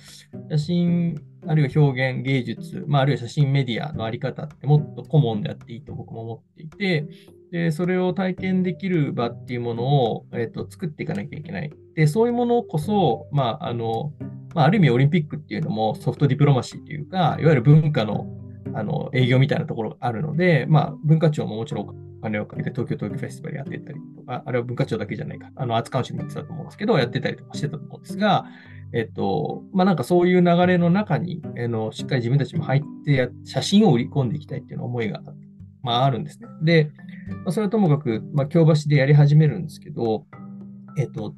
[0.49, 7.05] 写真、あるいは表現、芸術、まあ、あるいは写真メディアのあり方ってもっと顧問であっていいと僕も思っていて、
[7.51, 11.71] で、それを体験できる場っていうものを、えっと作っていかなきゃいけない。
[11.95, 14.13] で、そういうものこそ、まあ、あの、
[14.53, 18.27] まあ、ある意味オリンピックっていうのもソフトディプロマシーというか、いわゆる文化の
[18.73, 28.45] あの営業みたいなところがあるので、まあ、文化庁ももちろんお金をかけて東京東京フェスティバルやってたりとか、あれは文化庁だけじゃないか、あの、アーツカウンシルもやってたと思うんですけど、やってたりとかしてたと思うんですが、
[28.91, 35.21] えっと、まあなんかそういう流れの中に、あのしっかり自分たちも入ってや、写真を売り込んでいきたいっていう思いが、
[35.81, 36.47] まああるんですね。
[36.61, 36.91] で、
[37.45, 40.25] まあ、それはともかく、まあ京橋でやり始めるんですけど、
[40.97, 41.33] えっと、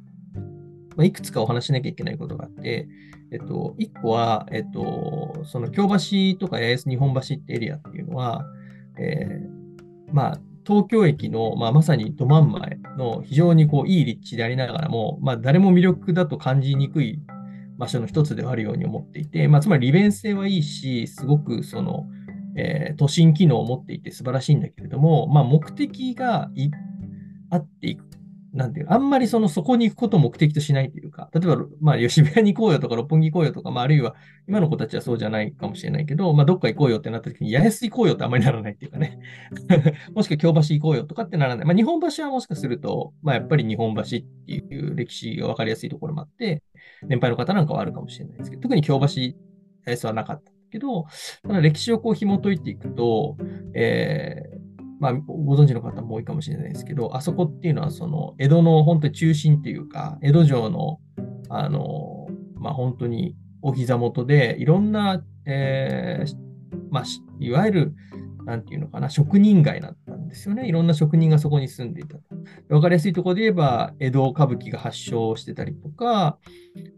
[0.96, 2.88] まあ、いくつかお話しなきゃいけないことがあって、
[3.30, 8.44] えっと、一個は、えっと、その京橋とか八重洲日本橋ってエリアっていうのは、
[8.98, 17.20] えーまあ、東京駅の、まあ、まさにど真ん前の非常にこういい立地でありながらも、まあ、誰も魅力だと感じにくい
[17.78, 22.06] 場所の一つではあるように思っていて、まあ、つまり利便性はいいし、すごくその、
[22.56, 26.50] えー都心機能を持っていて素晴らしいんだけれども、まあ、目的が
[27.50, 28.11] あっていく。
[28.52, 34.14] なんていう、あんまりその、そこに行くことを目的としないというか、例えば、まあ、吉部屋に行こうよとか、六本木行こうよとか、まあ、あるいは、
[34.46, 39.18] 今の子たちはそうじゃないかもしれないけど、まあ、どっか行こうよってなった時に、八重洲行こうよってあんまりならないっていうかね。
[40.14, 41.66] もしくは京橋行こうよとかってならない。
[41.66, 46.62] まあ、日本橋はもしかすると、まあ、やっぱり日本橋っていう歴史が分かりやすいところもあって、
[47.08, 49.34] 年配の方なんかはあるかもしれないですけど、特に京橋、八
[49.86, 51.06] 重洲はなかったけど、
[51.42, 53.38] ただ歴史をこう紐解いていくと、
[53.74, 54.61] えー
[55.02, 61.00] まあ、ご存知の方も多いかもしれないですけど、あそこっていうのは、その江戸の本当に中心っていうか、江戸城の、
[61.48, 66.36] あの、まあ、本当にお膝元で、いろんな、えー
[66.92, 67.04] まあ、
[67.40, 67.94] いわゆる、
[68.44, 70.68] なんていうのかな、職人街だったんですよね。
[70.68, 72.22] いろんな職人がそこに住んでいたと。
[72.68, 76.38] わかりやすいところで言えば、江戸歌舞伎が発祥してたりとか、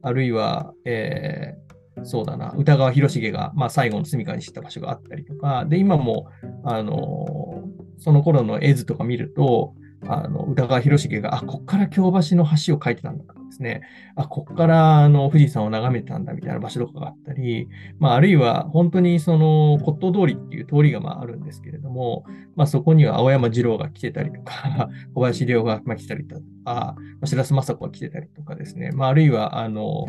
[0.02, 1.64] あるいは、えー
[2.02, 6.26] そうだな、歌川広重が、まあ、最後の住処にした場所があったりとか、で、今も、
[6.64, 7.53] あの
[7.98, 9.74] その頃の絵図とか見ると、
[10.07, 13.83] あの歌川広重が、あ、こっから京橋の橋を描いてたんだとかですね、
[14.16, 22.24] あ、こっからあの富士山を眺めてたんだみたいな場所とかがあったり、まあ、あるいは本当にその骨董通りっていう通りがまああるんですけれども、
[22.57, 30.07] まあ、そこには青山二郎が来てたりとか、 小林陵がまあ来たりとか、白洲雅子が来てたりとかですね、まあ、あるいはあの、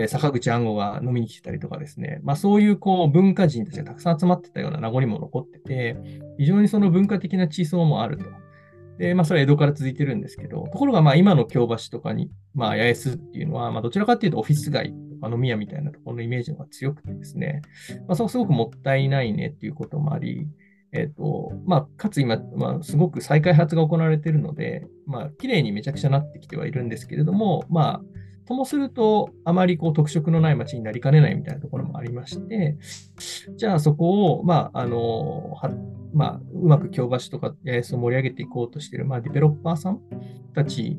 [0.00, 5.96] え坂口安吾が飲みに来てたりとかですね、まあ、そういうこう文化人たちがたくさん集まってたような名残も残ってて、
[6.38, 8.24] 非常にその文化的な地層もあると。
[8.98, 17.62] で、まあ、それは江戸から続いてるんですけど、ところがまあ今の京橋とかに、まあ、八重洲っていうのは、まあ、どちらかっていうとオフィス街とか飲み屋みたいなところのイメージの方が強くてですね、
[18.06, 20.46] まあ、そこすごくもったいないねっていうこともあり、
[20.92, 28.02] えっ、と、まあ、かつ今、まあ、すごく再開発が行われているので、まあ、綺麗にめちゃくちゃなってきてはいるんですけれども、まあ、
[28.48, 32.78] ともすると、あまりこう特色のない街になりかねないみたいなところもありまして、
[33.56, 35.70] じゃあそこを、まあ、あの、は
[36.14, 40.00] まあ、うまく京橋とか八重洲を盛り上げていこうとしている、まあ、ディベロッパーさん
[40.54, 40.98] たち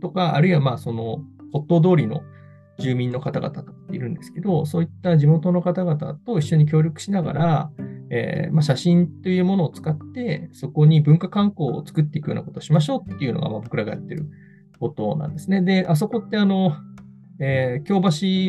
[0.00, 1.18] とか、あるいは、まあ、その、
[1.52, 2.22] 骨董通りの
[2.78, 7.70] 住民の方々といるんですけど、そういった地元の方々と一緒に協力しながら、
[8.08, 14.26] えーまあ、写真というものを使って、そこに文化観光を作っていくようなことをしましょうっていうのが、まあ、僕らがやってる
[14.82, 15.62] ことなんですね。
[15.62, 16.76] で、あそこってあの、
[17.38, 18.00] えー京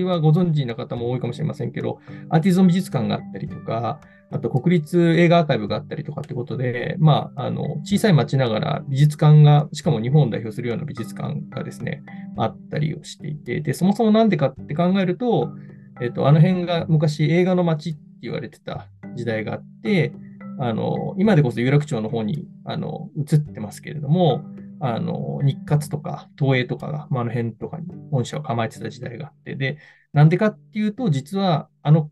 [0.02, 4.00] 橋はご存知の方も多いかもしれませんけど、アーティゾン美術館があったりとか、
[4.32, 12.04] あと国立映画アーカイブがあったりとかってことで、まあ、あの、小さい町ながら美術館が、しかも日本を代表するような美術館がですね、
[12.38, 15.54] あったりをしていて、で、そもそもなんでかって考えると、
[16.02, 20.14] えっと、あの辺が昔映画の街って言われてた時代があって、
[20.60, 24.44] あの、今でこそ有楽町の方に、あの、移ってますけれども、
[24.86, 29.78] あの、日活とか東映とかが、まあ、あの辺とかに本社を構えてた時代があって、で、
[30.12, 32.12] なんでかっていうと、実は、あの、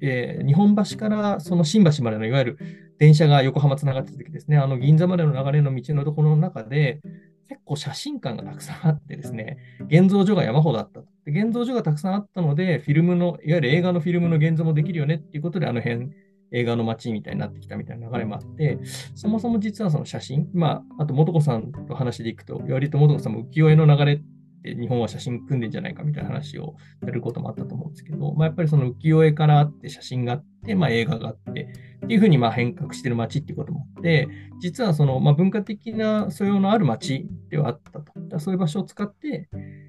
[0.00, 2.58] えー日本橋からその新橋までのいわゆる
[2.98, 7.00] 電車が横浜つながってた時ですね、あの銀座までの流れの道のところの中で、
[7.48, 9.58] 結構写真館がたくさんあってですね、
[9.88, 11.02] 現像所が山ほどあった。
[11.24, 16.10] で現像所がたくさんあったので、フィルムの、いわゆる映画のフィルムの現像もできるよねっていうことで、あの辺、
[16.52, 18.78] 映画の街みたいになってきたみたいな流れもあって、
[19.14, 24.16] そもそも実はその写真、まあ、あと、素子さんと話でいくと、割と素子さんも浮世絵の流れっ
[24.62, 31.68] て日本は写真組んでんじゃないかみたいな話をやることもあったと思うんですけど、まあ、やっぱりその浮世絵からあって、写真があって、まあ、映画があって、
[32.04, 34.28] っていうふうにま変革してる街っていうこともあって、
[34.60, 38.12] 実はそのま文化的な素養のある街ではあったと。
[38.38, 39.48] そういう場所を使って、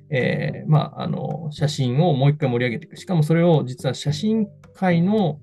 [0.10, 2.98] えーまあ、あの写真をもう一回盛り上げていく。
[2.98, 5.40] しかもそれを実は写真界の、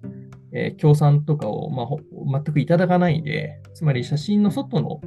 [0.52, 5.00] えー協賛とかを、まあ、全くいただかないで、つまり写真の外の、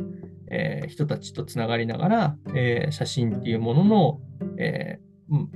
[0.50, 4.20] えー人たちとつながりながら、えー写真っていうものの、
[4.58, 5.00] え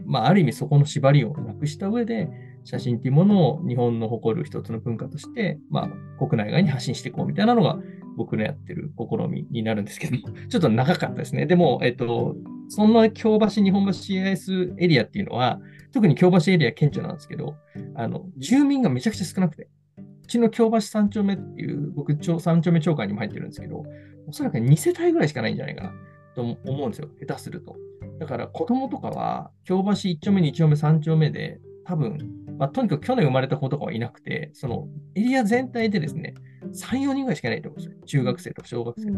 [0.05, 2.29] まあ、ある意味そこの縛りをなくした上で、
[2.63, 7.77] 写真っていうものを日本の誇る一つの文化として、まあ、国内外に発信していこうみたいなのが
[8.17, 10.17] 僕のやってる試みになるんですけど、
[10.49, 11.45] ちょっと長かったですね。
[11.45, 12.35] でも、えっと、
[12.69, 15.59] そんな京橋、日本橋 CIS エリアっていうのは、
[15.95, 17.55] 特に京橋エリア顕著なんですけど、
[17.95, 23.85] あの、住民がめちゃくちゃ少なくて、うちの京橋三丁目っていう、僕、町三丁目町会にも入ってるんですけど、
[24.27, 25.93] おそらく2世帯ぐらいしかないんじゃないかな
[26.35, 27.77] と思うんですよ、下手すると。
[28.19, 32.17] だから子供とかは、京橋1丁目、2丁目、3丁目で、多分、
[32.59, 36.33] まあ、とにかく去年生まれた子とかはいなくて、そのエリア全体でですね、
[36.73, 38.05] 3、4人ぐらいしかいないと思うんですよ。
[38.05, 39.13] 中学生とか小学生。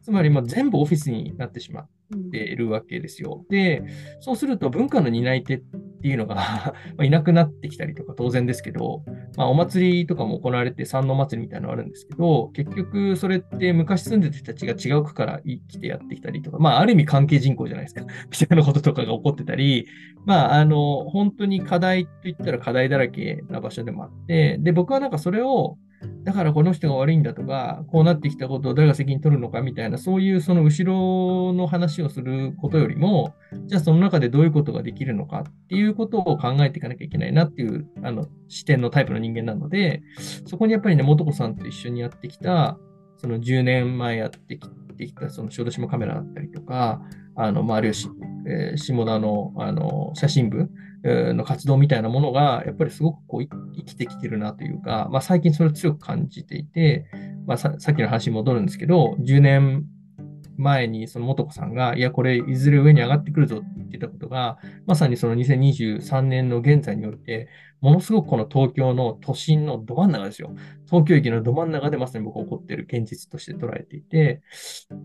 [0.00, 1.88] つまり、まあ全部オフィスになってしまっ
[2.30, 3.44] ているわけですよ。
[3.50, 3.82] で、
[4.20, 5.62] そうすると文化の担い手っ
[5.96, 9.02] っていうのが いなくなってきたりとか当然ですけど、
[9.36, 18.02] まあ、お祭りとかも行われて山の祭りみたいなのあるんですけど、結局それって昔住んでた人たちが違う区から生きてやってきたりとか、まあある意味関係人口じゃないですか。
[18.30, 19.86] みたいなこととかが起こってたり、
[20.24, 25.78] まああの、本当に課題といったら課題だらけな場所でもあって、で、僕はなんかそれを、
[26.24, 33.34] だからこの人が悪いんだとか、こうなってきたことを誰が責任取るのかみたいな、そういうその後ろの話をすることよりも、
[33.66, 40.02] じゃあその中でどういうことができるのかっていうことを考えていかなきゃいけないなっていうあの視点のタイプの人間なので、
[40.46, 42.78] そこにやっぱりね、素子さんと一緒にやってきた、
[43.16, 47.00] その10年前やってきたその小豆島カメラだったりとか、
[47.36, 47.96] あの、まあ、あるいは、
[48.48, 50.70] えー下田のあの写真部
[51.34, 57.06] の活動みたいなものが、やっぱりすごくこう生きてきてるなというか、まあ、最近それを強く感じていて、
[57.46, 59.84] まあ、ささっきの話に戻るんですけど、10年
[60.56, 67.48] 前にその素子さんが、いや、これいずれ上に上がってくるぞって言ってたことが、まさにその2023年の現在において、
[67.80, 70.54] ものすごくこの東京の都心のど真ん中ですよ。
[70.86, 74.42] 東京駅のど真ん中でまさに僕起こってる現実として捉えていて、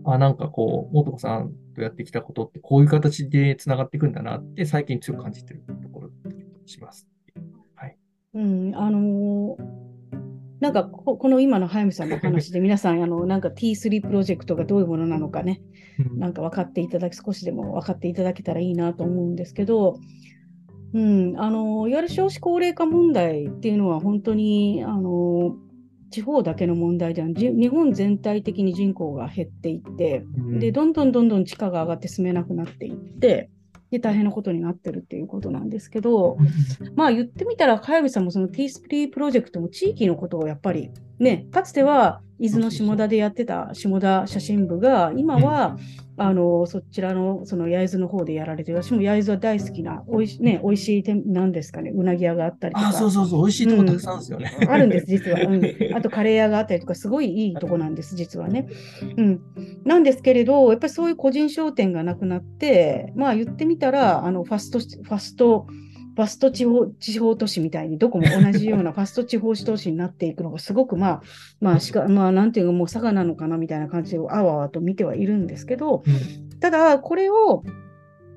[0.04, 6.10] あ、なんかこう、素子さんとやってきたことってこういう形で繋がっていくんだなって最近強く感じてるところ
[6.66, 7.06] します。
[7.74, 7.96] はい。
[8.34, 9.91] うん、あのー
[10.62, 15.60] なんかこ、この今の早見さんの話で皆さん、あの、なんか T3 プロジェクトがどういうものなのかね、
[15.98, 16.20] うん。
[16.20, 19.98] なんか分かっていただき、少しでも分かっていただけたらいいなと思うんですけど、
[20.94, 25.56] うん、あの、いわゆる少子高齢化問題っていうのは本当に、あの、
[26.12, 30.58] 地方だけの問題では日本全体的に人口が減っていって、うん。
[30.60, 33.50] で、どんどんどんどん地価が上がって住めなくなっていって、
[33.92, 36.38] で、大変なことになってるっていうことなんですけど、
[36.96, 45.78] まあ言ってみたら、早見さんもその T スプリープロジェクトも地域のことをやっぱりね、かつては伊豆の下田でやってた下田写真部が、今は、
[46.18, 52.88] あのそちらのその焼津の方でやられてる、私も焼津は大好きな、おいし,、ね、美味しい店、なんですかね、うなぎ屋があったりとか。
[52.88, 54.56] あ、そうそうそう、美味しいとこたくさんですよね。
[54.68, 55.64] あるんです、実は、うん。
[55.94, 58.66] あとカレー屋があったりとか、すごいいいとこなんです、実はね。
[59.16, 59.40] うん、
[59.84, 65.68] なんですけれど、やっぱりそういう個人商店がなくなって、まあ言ってみたら、あのファスト、ファスト、
[66.14, 71.22] ファスト地方地方都市みたいに、どこも同じようなファスト地方都市になっていくのが、すごくまあ、
[71.60, 76.58] まあ、しか、まあ、なんていうか、もう佐賀なのかなみたいな感じで、あわあわと見てはいるんですけど、うん。
[76.58, 77.64] ただ、これを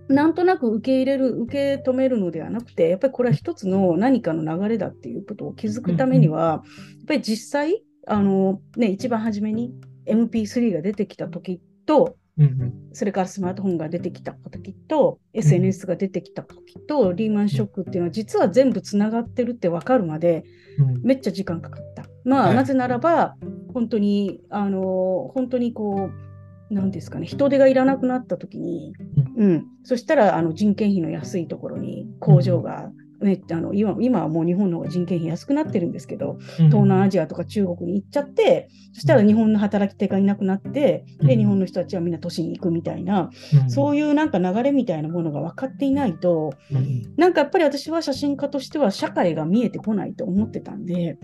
[0.08, 6.62] なんとなく受け入れる、受け止めるのではなくて、やっぱりこれは一つの何かの流れだっていうことを気づくためには、やっ
[7.08, 9.74] ぱり実際、あのね、一番初めに
[10.08, 20.46] MP3 が出てきた時と、うんそれからスマートフォンが出てきた時と、SNS が出てきた時と、リーマンショックっていうのは実は全部つながってるって分かるまで、
[20.78, 21.02] うん。
[21.02, 22.06] めっちゃ時間かかった。
[22.24, 22.56] まあ、はい。
[22.56, 23.36] なぜならば、
[23.74, 28.94] 本当に、あの、本当にこう、なんですかね、人手がいらなくなった時に、
[29.38, 41.40] うん、そしたらあの人件費の安いところに工場が、ねあの今今はもう日本の方が人件費安くなってるんですけど、東南アジアとか中国に行っちゃって、そしたら日本の働き手がいなくなって、で、うん。
[41.40, 43.30] 日本の人たちはみんな都市に行くみたいな、
[43.64, 43.70] うん。
[43.70, 47.14] そういうなんか流れみたいなものが分かっていないと、うん。
[47.18, 51.18] なんかやっぱり私は写真家としては社会が見えてこないと思ってたんで、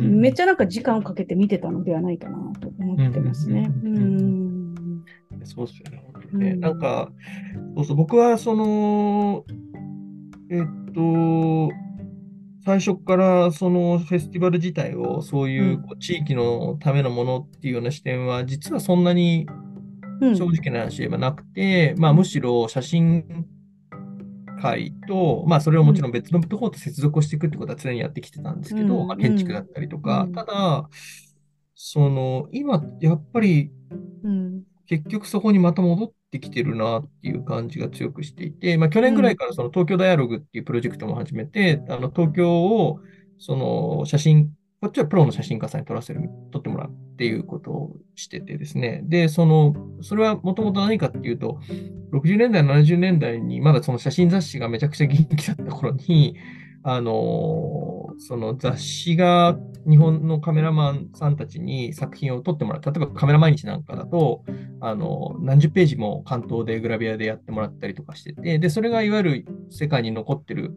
[0.00, 3.70] めっちゃなんか時間をかけて見てたのではないかなと思ってますね。
[3.82, 4.74] ううん。
[5.44, 7.10] そうですよね、なんか、
[7.76, 9.44] そうそう、僕はその、
[10.50, 11.70] えっと、
[12.64, 19.46] 最初からそのフェスティバル自体をそういう地域のためのものっていうような視点は、実はそんなに
[20.22, 20.36] うん。
[20.36, 23.46] 正直な話言えばなくて、まあむしろ写真
[24.60, 29.06] 会と、まあそれをもちろん別のところと接続をしていくってことは常にやってきてたんですけど、うん。
[29.08, 30.32] まあ建築だったりとか、うん。
[30.32, 30.88] ただ、
[31.74, 33.72] その今やっぱり
[34.22, 34.62] うん。
[34.86, 43.00] 結局そこにまた戻ってきてるなっていう感じが強くしていて、まあ、去年ぐらいからその東京ダイアログっていうプロジェクトも始めて、あの東京を
[43.38, 49.02] その写真、こっちはプロの写真家さんに撮らせる、撮ってもらうっていうことをしててですね。
[49.04, 51.60] で、その、それはもともと何かっていうと、
[52.12, 56.36] 60年代、70年代にまだその写真雑誌がめちゃくちゃ元気だった頃に、
[56.84, 59.58] あの、その雑誌が
[59.88, 62.82] 日本のカメラマンさんたちに作品を撮ってもらう。
[62.84, 64.44] 例えばカメラ毎日なんかだと、
[64.80, 70.72] あの、何十ページも関東でグラビアでやってもらったりとかしてて、で、それがいわゆる世界に残ってる、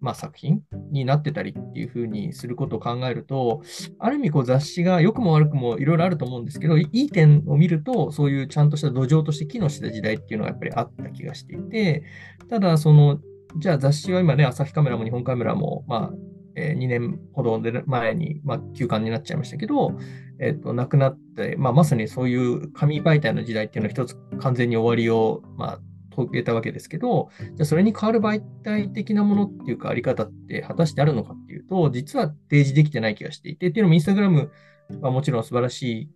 [0.00, 3.62] まあ、作品になってたりっていうふうにすることを考えると、
[3.98, 12.04] ある意味こう雑誌が良くも悪くもいろいろあると思うんですけど、いい点を見ると、そういうちゃんとした土壌として機能してた時代っていうのがやっぱりあった気がしていて、
[12.50, 13.18] ただその、
[13.56, 16.16] じゃあ雑誌は今ね、朝日カメラも日本カメラも、まあ、
[16.56, 19.96] えー2年ほど前に、まあ、休刊になっちゃいましたけど、
[20.38, 25.80] えっと、なくなって、まあ、まさにそういう紙媒体の時代っていうのは一つ完全に終わりを、まあ、
[26.14, 34.50] 遂げたわけですけど、じゃあそれに代わる媒体的なものっていうか、あり方って果たしてあるのかっていうと、実は提示できてない気がしていて、っていうのもインスタグラム
[35.00, 36.10] はもちろん素晴らしい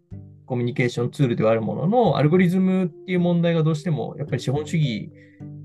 [0.47, 5.13] コミュニケーションツールではあるものの、アルゴリズムっていう問題がどうしても、やっぱり資本主義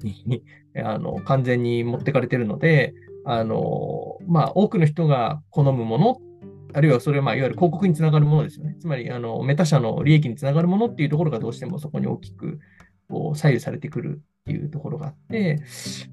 [0.02, 0.44] に
[0.84, 2.94] あの完全に持ってかれてるので、
[3.26, 6.22] あのまあ、多くの人が好むもの、
[6.74, 8.76] あるいはそれはまあいわゆる広告につながるものですよね。
[8.80, 12.60] つまりあのメタ社の利益につながるものっていうところがどうしてもそこに大きく
[13.10, 15.60] こう左右されてくるっていうところがあって、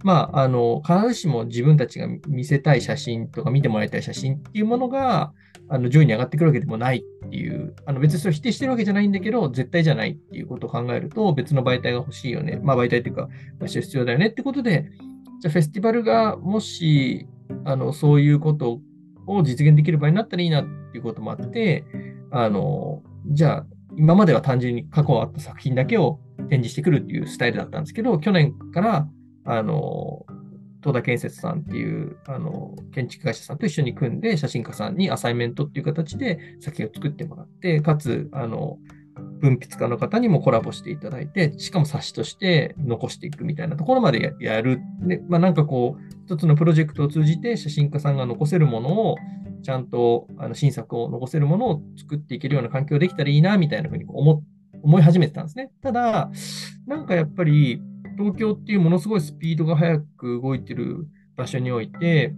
[0.02, 5.34] まあ、あの必ずしも自分たちが見せたい写真とか見てもらいたい写真っていうものが
[5.68, 13.28] あの上位に上がってくるわけでもないっていう、あの別にそれを否定してるわけじゃないんだけど、絶対じゃないっていうことを考えると、別の媒体が欲しいよね、まあ、媒体っていうか、
[13.58, 14.90] 場所必要だよねってことで、
[15.40, 17.26] じゃあフェスティバルがもし
[17.64, 18.80] あのそういうこと
[19.26, 21.84] を実現できる場合になったらいいなっていうこともあって、
[22.30, 23.66] あのじゃあ、
[23.96, 26.18] 今までは単純に過去あった作品だけを
[26.48, 29.08] 展示してくるっていうスタイルだったんですけど、去年から
[29.44, 30.24] あの
[30.82, 38.78] 東田建設さんっていうあの建築会社さんと一緒に組んで、写真家さんにアサイメントっていう形で作品を作ってもらって、かつ、あの
[39.40, 44.80] 文筆家の方にもコラボしていただいて、しかも冊子として残していくみたいなところまでややる。
[45.00, 49.16] で、まあ、なんかこう、一つのプロジェクトを通じて写真家さんが残せるものを、
[49.62, 54.42] ちゃんとあの新作を残せるものを作っていけるような環境できたらいいな、みたいなふうに思
[54.82, 55.70] 思い始めてたんですね。
[55.82, 56.30] ただ、
[56.86, 57.80] なんかやっぱり、
[58.18, 62.34] 東京っていうものすごいスピードが速く動いてる場所において、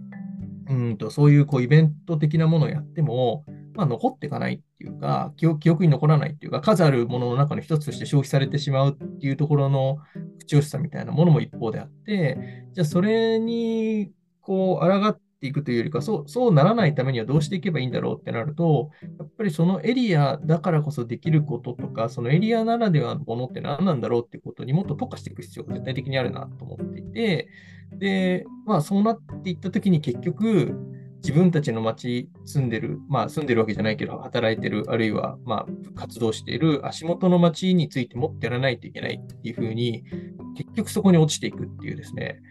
[0.69, 9.97] うんとそういうこうイベント的なものをやっても、まあ、残っていかないっていうか記憶、に残らないっていうか、数あるものの中の一つとして消費されてしまうっていうところの
[10.39, 27.49] 口惜しさみたいなものも一方であって、じゃあそれにこう抗っていくというよりかそう、そうならないためにはどうしていけばいいんだろうってなると、やっぱりそのエリアだからこそできることとか、そのエリアならではのものって何なんだろうっていうことにもっと特化していく必要が絶対的にあるなと思っていて、
[27.91, 30.75] で、まあそうなっていったときに結局、
[31.25, 40.03] 自分たちの町住んでる、まあ住んでるわけじゃないけど、働いてる、あるいはまあ活動している足元の町についてもっとやらないといけないっていうふうに、
[40.55, 42.43] 結局そこに落ちていくっていうですね、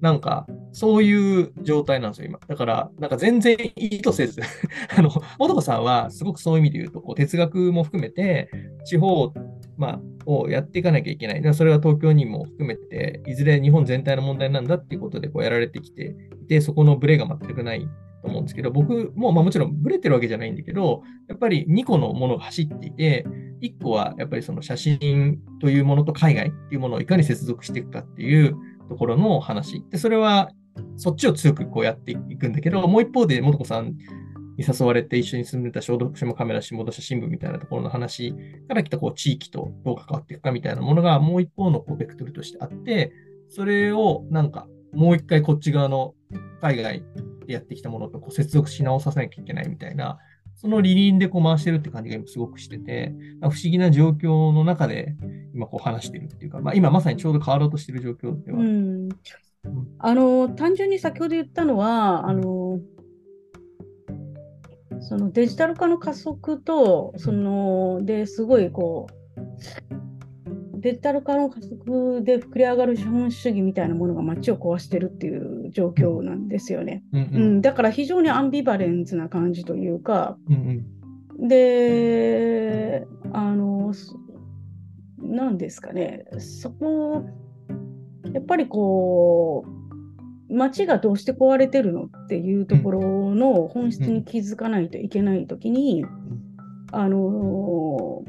[0.00, 2.40] なんかそういう状態なんですよ、今。
[2.48, 4.40] だから、なんか全然意図せず、
[4.98, 5.08] あの、
[5.38, 8.50] もとこさんはすごくそういう意味で言うと、こう哲学も含めて、
[8.84, 9.32] 地方、
[9.76, 11.54] まあ、をやっていかなきゃいけない。
[11.54, 17.88] それは東京にも含めて、いずれ日本全体の問題なんだっていうことでこうやられてきていて、そこのブレが全くない
[18.22, 23.26] と思うんですけど、僕も、まあ、もちろんブレてるわけじゃないんだけど、やっぱり2個のものが走っていて、
[23.62, 28.56] 1個はやっぱりその写真というものと海外っていうものをいかに接続していくかっていう
[28.88, 29.84] ところの話。
[29.90, 30.50] で、それは
[30.96, 33.94] そっちを強くこうやっていくんだけど、もう一方で、もとこさん
[34.56, 38.34] に誘われて一緒に住んでた小読書もカメラ下田写真部みたいなところの話
[38.68, 43.12] から来たこう地域とどう関わっていくかみたいなものがもう一方のこうベクトルとしてあって、
[43.48, 46.14] それをなんかもう一回こっち側の
[46.60, 47.04] 海外
[47.46, 50.18] でやってきたものとこう接続し直させなきゃいけないみたいな、
[50.54, 55.14] その理輪でこう回してるって感じが今すごくしてて、不思議な状況の中で
[55.54, 58.58] 今こう話してるっていうか、まあ、今まさにちょうど変わろうとしてる状況では。
[58.58, 59.08] うん
[59.98, 62.78] あの単純に先ほど言ったのはあの
[65.00, 69.16] そのデジタル化の加速とそのですごいこう
[70.80, 77.02] デジタル化の加速で膨れ上がる資本主義みたいなものが街を壊してるっていう状況なんですよね。
[77.12, 77.42] うんううん。
[77.58, 80.84] ん、だから非常にアンビバレンスな感じというかうん
[81.38, 81.48] うん。
[81.48, 84.16] であのそ
[85.18, 86.24] なんですかね。
[86.38, 87.24] そこ
[88.32, 89.85] やっぱりこう
[90.48, 96.04] 街がどうして壊れてるのっていうところの本質に気づかないといけないときに、
[96.92, 98.22] あの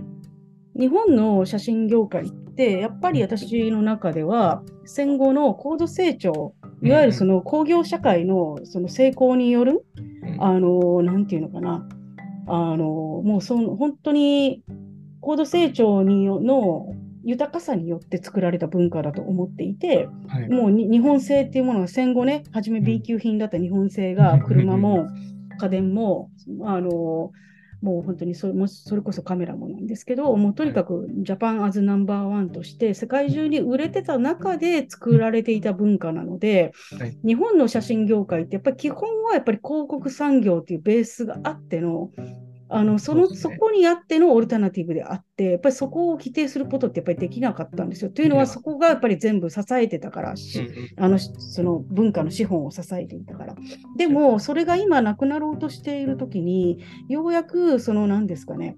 [0.75, 9.85] 日本の写真業界ってやっぱり私の中では戦後の高度成長いわゆるその工業社会のその成功による
[10.23, 10.43] うん。
[10.43, 11.87] あのなんていうのかな。
[12.49, 12.85] あの
[13.25, 14.63] もうその本当に
[15.19, 16.93] 高度成長によの
[17.27, 20.47] 豊かさによって作られた文化だと思っていて、はい。
[20.47, 25.07] もうに日本製っていうものが戦後ね、初め B 級品だった日本製が車も
[25.59, 26.31] 家電も、
[26.63, 27.31] あの
[27.81, 37.17] もう本当にそれもそれこそカメラもなんですけど、もうとにかくジャパンアズナンバーワンとして世界中に売れてた中で作られていた文化なので、はい。
[37.25, 42.09] 日本の写真業界ってやっぱり基本はやっぱり広告産業っていうベースがあっての、
[42.69, 43.35] あのそのね。
[43.35, 48.11] そこにあってのオルタナティブであって、やっぱりそこを規定することってやっぱりできなかったんですよ。
[48.11, 50.33] というのは、そこがやっぱり全部支えてたから、
[50.97, 53.55] あのしその文化の資本を支えていたから。
[53.97, 58.77] でも、それが今なくなろうとしているときに、ようやくその何ですかね、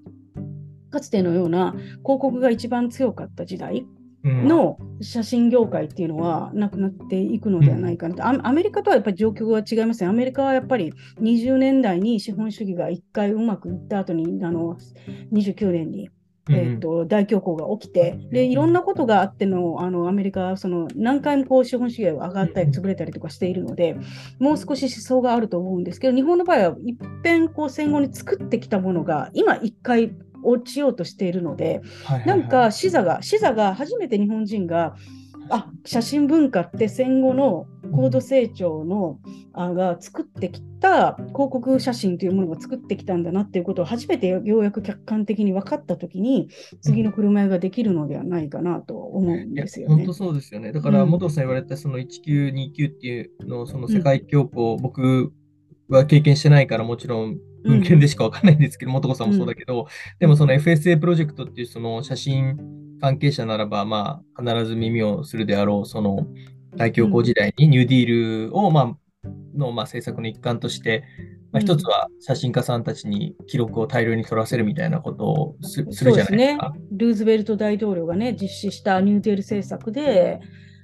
[0.92, 8.15] かつてのような広告が一番強かった時代うんの写真業界っていうのはなくなっていくのではないかな。
[8.15, 8.26] と。
[8.26, 10.09] アアメリカとはやっぱり状況が違いますね。
[10.09, 14.78] アメリカはやっぱり20年代に資本主義が一回うまくいった後に、あの
[15.32, 16.09] 29年に
[16.49, 16.55] うん。
[16.55, 23.95] えー、と大恐慌が起きてで、いろんなことがあってのあのアメリカはその何回もこう資本主義が上がったり潰れたりとかしているので、
[24.39, 30.11] もう少し思想があると思うんですけど、日本の場合は一遍こう戦後に作ってきたものが今一回
[30.44, 31.82] 落ちようとしているので、
[32.26, 34.96] なんか視座が、視座が初めて日本人が、
[35.50, 39.20] あ写真文化って戦後の高度成長の
[39.54, 46.50] あが作ってきた広告写真というものが作ってきたんだなっていうことを初めてようやく客観的に分かったときに
[46.82, 50.14] 次の車屋ができるのではないかなと思うんですよね本当。
[50.14, 50.72] そうですよね。
[50.72, 55.34] だから、うん元さん言われたその1929っていうの、その世界恐慌、僕
[55.90, 59.88] は経験してないから、もちろん文献でしかわかんないんですけど、元子さんもそうだけど、
[60.20, 62.57] でもその FSA プロジェクトっていうその写真
[63.01, 66.28] 関係者ならば、まあ、必ず耳をするであろう、その
[66.76, 71.03] 大恐慌時代にニューディールを、まあ、の、まあ、政策の一環として、
[71.51, 71.66] まあ、うん。
[71.66, 76.74] 一つは写真家さんたちに記録を大量に取らせるみたいなことをすするじゃないですか。。
[76.91, 80.39] ルーズベルト大統領がね、実施したニューデール政策で、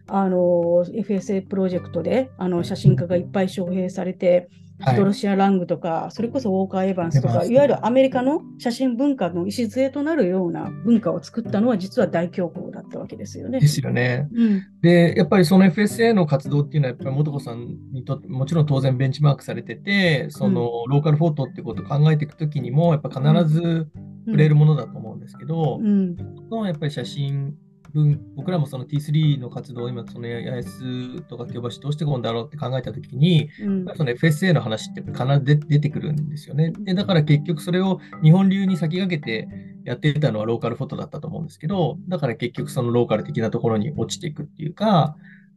[0.07, 0.38] あの
[0.86, 4.64] FSA プロジェクトであの写真家がいっぱい招聘されて、はい
[4.95, 13.59] ドロシア・ラングとか、それこそウォーカー・エヴァンスとか、いわゆるアメリカの写真文化の礎となるような文化を作ったのは、実は大恐慌だったわけですよね。
[13.59, 14.28] ですよね。
[14.34, 14.63] うん。
[14.82, 23.88] で、やっぱりその FSA の活動っていうのは、やっぱり元子さんにとって、もちろん当然ベンチマークされてて、そのローカルフォトっていうことを考えていくときにも、やっぱ必ず
[24.26, 26.17] 触れるものだと思うんですけど、うん。
[26.49, 27.55] そのやっぱり写真
[27.95, 36.73] 文、僕らもその T3 の活動を今、その八重洲とか京橋どうしていくんだろうって考えたときに、うんその FSA の話って必ず出出てくるんですよね。
[36.79, 39.47] で、だから結局それを日本流に先駆けて
[39.85, 45.15] やってたのはローカルフォトだったと思うんですけど、だから結局そのローカル的なところに落ちていくっていうか、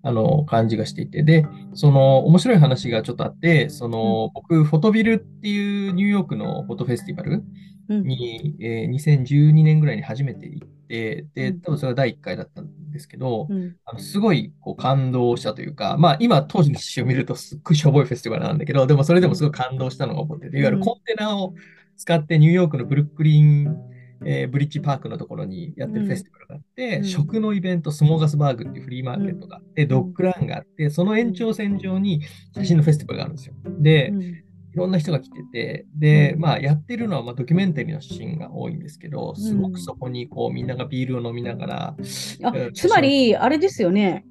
[0.08, 1.22] あの、感じがしていて。
[1.22, 7.44] で、その面白い話がちょっとあって、その、僕、フォトビルっていうニューヨークのフォトフェスティバル
[7.90, 8.04] うん。
[8.04, 11.60] に、えー2012年ぐらいに初めて行って、で、うん。
[11.60, 13.76] 多分それが第1回だったんですけど、うん。
[13.84, 21.52] あのすごいこう感動したというか、まあ今当時の詩を見るとすっごいしょぼいフェスティバルなんだけど、でもそれでもすごい感動したのが覚えてて、いわゆるコンテナを
[21.98, 23.76] 使ってニューヨークのブルックリン、
[24.24, 27.04] えーブリッジパークのところにやってるフェスティバルがあって、うん。
[27.04, 32.22] 食のイベント、スモーガスバーグっていうフリーマーケットがあって、ドッグランがあって、その延長線上に
[32.54, 33.54] 写真のフェスティバルがあるんですよ。
[33.80, 34.22] で、うん。
[34.22, 34.34] い
[34.74, 36.40] ろんな人が来てて、で、うん。
[36.40, 44.24] まあ、やってるのはまあドキュメンタリーの写真が多いんですけど、すごうんくそこにこうみんながビールを飲みながら、あうんつまり、あれですよね。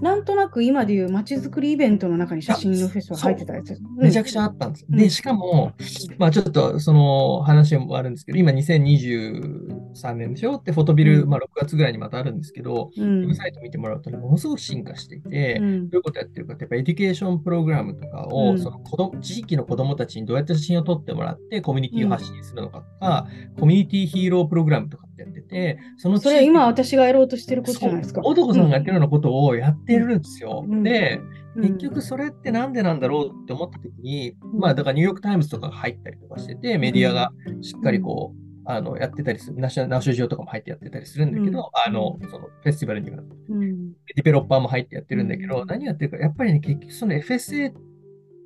[0.00, 3.82] なんとなく今でいう街づくりイベントの中に写真のフェスが入ってたやつです。
[3.96, 4.88] めちゃくちゃあったんですよ。
[4.90, 4.98] うん。
[4.98, 5.72] で、しかも、
[6.18, 10.62] まあちょっとその話もあるんですけど、今2023年でしょ？
[10.64, 11.28] で、 Photoville、うん。
[11.28, 15.90] まあ6月ぐらいにまたあるんですけど、うウェんブサイト見てもらうと、ものすごく進化していて、うん。
[15.90, 18.58] どういうことやってるかって、やっぱエデュケーションプログラムとかを、うん。
[18.58, 23.28] その子供地域の子供たちにどうやって写真を撮ってもらって、コミュニティを発信するのかとか、
[23.58, 28.20] コミュニティヒーロープログラムとかってやってて、そのそれ今私がやろうとしてることじゃないですか。
[28.24, 30.64] 男さんがやってるようなことをやってるんですよ。
[30.66, 30.82] うん。
[30.82, 31.20] で、
[31.56, 31.62] うん。
[31.62, 34.58] 結局それってなんでなんだろうって思った時に、うん。
[34.60, 41.64] まあだからニューヨークタイムズとかが入ったりとかしてて、メディアがしっかりこう、あのやってたりする、ナショナショジオとかも入ってやってたりするんだけど、うん。
[41.86, 43.18] あの、そのフェスティバルには
[43.48, 43.92] うん。
[43.92, 45.66] ディベロッパーも入ってやってるんだけど、うん。
[45.66, 47.72] 何やってるか、やっぱりね、結局その FSA っ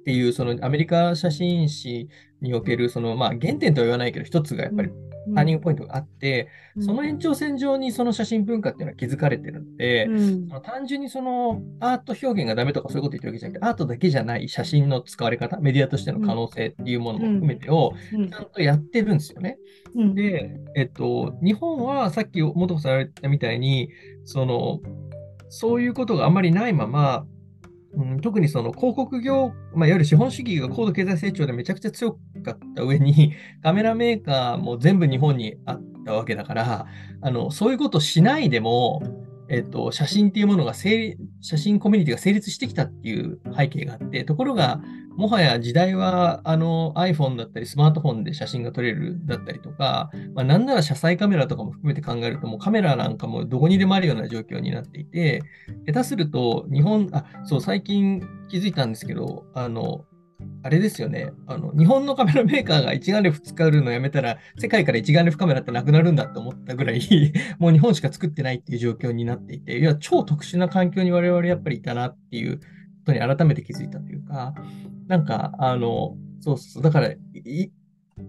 [0.05, 2.09] ていうそのアメリカ写真誌
[2.43, 4.91] における、そのまあ原点とは言わないけど、一つがやっぱり
[5.35, 6.49] ターニングポイントがあって、
[6.81, 10.49] その延長線上にその写真文化っていうのは築かれてるので、うん。
[10.49, 18.31] その単純にそのアート表現がダメとかそういうこと言ってるわけじゃなくて、アートだけじゃない写真の使われ方、メディアとしての可能性っていうものも含めてをうん。
[18.31, 19.59] ちゃんとやってるんですよね。
[19.95, 20.15] うん。
[20.15, 23.91] で、えっと、日本はさっき元子さん言われたみたいに、
[24.25, 24.81] その、
[25.49, 27.27] そういうことがあんまりないまま、
[27.97, 32.13] うん、特にその広告業、まあ、いわゆる資本主義が高度経済成長でめちゃくちゃ強
[32.45, 36.87] かった上に、 カメラメーカーも全部日本にあったわけだから、
[37.21, 39.03] あのそういうことしないでも、
[39.49, 44.81] えっと、写真っていうものが成、写真コミュニティが成立してきたっていう背景があって、ところが、
[45.17, 55.43] もはや時代はあの iPhone だったりスマートフォンで写真が撮れるだったりとか、まあ、なんなら車載カメラとかも含めて考えると、もうカメラなんかもどこにでもあるような状況になっていて、
[55.87, 60.05] 下手すると日本、あ、そう、最近気づいたんですけど、あの、
[60.63, 61.31] あれですよね。
[61.47, 67.01] あの、日本のカメラメーカーが一眼レフ使うのやめたら、世界から一眼レフカメラってなくなるんだって思ったぐらい、
[67.59, 72.65] もう日本しか作ってないっていう状況になっていて、いや、超特殊な環境に我々やっぱりいたなっていうこ
[73.07, 74.55] とに改めて気づいたというか、
[75.07, 77.11] なんか、あの、そうそう、だから、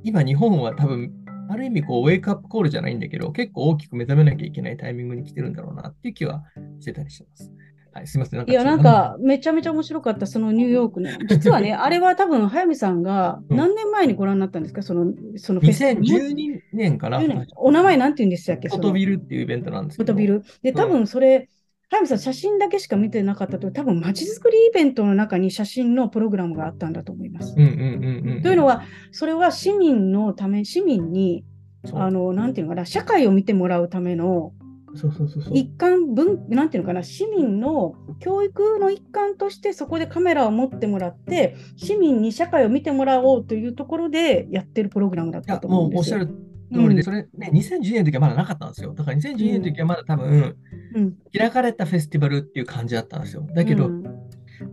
[0.03, 1.13] 今日本は多分、
[1.47, 6.43] ある意味こう、ウェイクアップコールじゃないんだけど、結構大きく目覚めなきゃいけないタイミングに来てるんだろうなっていう気は
[6.79, 7.51] してたりしてます。
[7.95, 8.49] はい、すみません。
[8.49, 11.09] いや、なんか、めちゃめちゃ面白かった、そのニューヨークの。
[11.29, 18.67] 実はね、あれは多分、早見さんがうん何年前にご覧になったんですか、その、そのフェス2012年かな、10年お名前なんて言うんでしたっけ？
[18.67, 20.11] フォトビルっていうイベントなんですけど。
[20.13, 20.43] フォトビル。
[20.61, 21.47] で、多分それ、
[21.89, 27.55] 早見さん、写真だけしか見てなかったと、多分、まちづくりイベントの中に写真のプログラムがあったんだと思います。
[27.55, 31.45] というのは、それは市民のため、市民に、
[31.93, 34.51] あの、なんていうのかな、社会を見てもらうための
[34.95, 35.53] そうそうそうそう。
[35.53, 46.17] 一環分、なんていうのかな、市民の教育の一環として、そこでカメラを持ってもらって、市民に社会を見てもらおうというところでやってるプログラムだったと思うんですよ。
[46.19, 48.93] もうおっしゃる通りで、うんそれね、2010年の時はまだなかったんですよ。
[48.93, 50.55] だから2010年の時はまだ多分、
[50.95, 53.45] うん開かれたフェスティバルっていう感じだったんですよ。
[53.53, 54.03] だけど、うん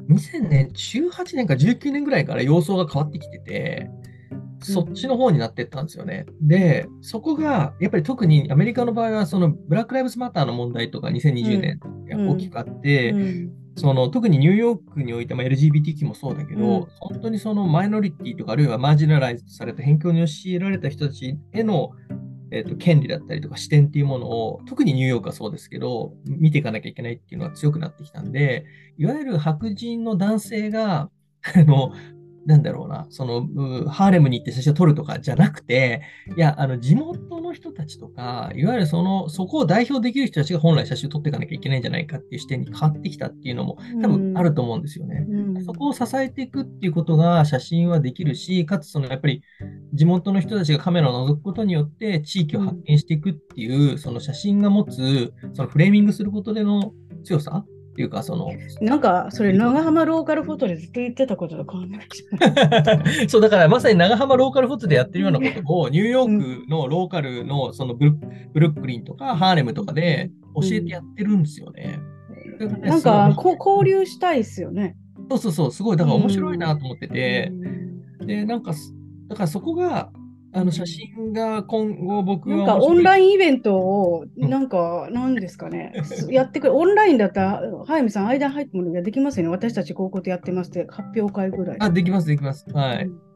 [0.08, 3.90] 2000年、18年か19年ぐらいから様相が変わってきてて、
[4.62, 6.26] そっちの方になってったんですよね。
[6.40, 13.52] で、そこが、やっぱり特にアメリカの場合は、そのブラック・ライブズ・マターの問題とか2020年が大きくあって、うん。
[13.74, 16.86] その特にニューヨークにおいて、まあ、LGBTQ もそうだけど、うん。
[17.00, 21.90] 本当にそのマイノリティとか、あるいはマージナライズされた、偏境に強いられた人たちへの、
[22.50, 28.66] えーと権利だったりとか視点っていうものを、特にニューヨークはそうですけど、見ていかなきゃいけないっていうのが強くなってきたんで、
[28.98, 31.08] いわゆる白人の男性が、
[31.54, 31.92] あの、
[32.46, 36.02] なんだろうな、その、うハーレムに行って写真を撮るとかじゃなくて、
[36.36, 45.24] いや、あの、地元の人たちとか、いわゆるその、そこを代表できる人たちが本来写真を撮っていかなきゃいけないんじゃないかっていう視点に変わってきたっていうのも多分あると思うんですよね。
[45.28, 49.42] うんそこを支えていくっていうことが写真はできるし、かつそのやっぱり
[49.92, 56.92] 地元の人たちがカメラを覗くことによって地域を発見していくっていう、その写真が持つ、そのフレーミングすることでの
[57.24, 57.64] 強さ
[58.00, 62.08] いうか、その、なんか、それ、長浜ローカルフォトでずっと言ってたことと変わんない。
[63.28, 68.12] そう、だからまさに長浜ローカルフォトでやってるようなことを、 ニューヨークのローカルのそのブル
[68.52, 72.00] ブルックリンとかハーレムとかで教えてやってるんですよね。
[72.28, 74.96] それがねなんかこう交流したいですよね。
[75.28, 77.92] そうそうそう、すごい、だから面白いなと思ってて、うん
[78.26, 78.94] で、なんかす、
[79.28, 80.10] だからそこが、
[80.54, 85.92] あの写真が今後僕はなんかオンラインイベントを、うんなんか、なんですかね、
[86.30, 89.50] やってくれ、オンラインだったら、早見さん、間入ってもらうができますよね。
[89.50, 91.76] 私たちこういうことやってますって、発表会ぐらい。
[91.80, 92.66] あ、できます、できます。
[92.72, 93.06] はい。
[93.06, 93.32] うん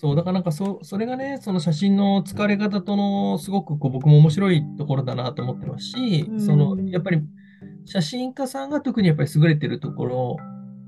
[0.00, 7.20] そう、だからなんかそ、それがね、その写真の疲れ方との、すごくこう僕も面白いところだなと思ってますし、うんその、やっぱり
[7.84, 10.36] 写真家さんが特にやっぱり優れてるところ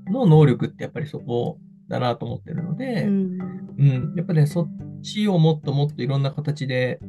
[0.09, 1.57] の能力ってやっぱりそこ
[1.91, 3.39] だなと思ってるので、うん。
[3.77, 4.67] うん、やっぱりね、そっ
[5.01, 6.99] ちをもっともっといろんな形で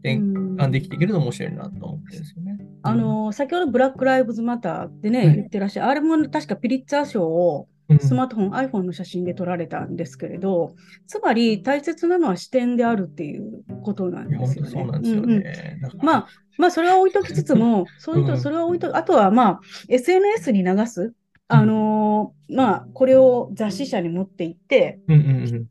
[0.00, 2.58] 転換できていけると面白いなと思ってるんですよね。
[2.82, 5.34] あの先ほどブラック・ライブズ・マターってね、はい。
[5.36, 10.74] 言ってらっしゃる、あれも確かピリッツァー賞をうん、スマートフォン、iPhone の写真で撮られたんですけれど、
[11.06, 14.70] つまり大切なのは視点であるっていうことなんですよね。
[14.70, 15.42] そうなんですようんうん。
[15.42, 15.78] ね。
[16.02, 16.28] まあ、
[16.58, 18.40] まあ、それは置いときつつも、 そういう人、うん。
[18.40, 21.12] それは置いと、あとはまあ、SNS に流す、
[21.52, 25.66] あのーまあ、これを雑誌社に持っていって、うんうんうん。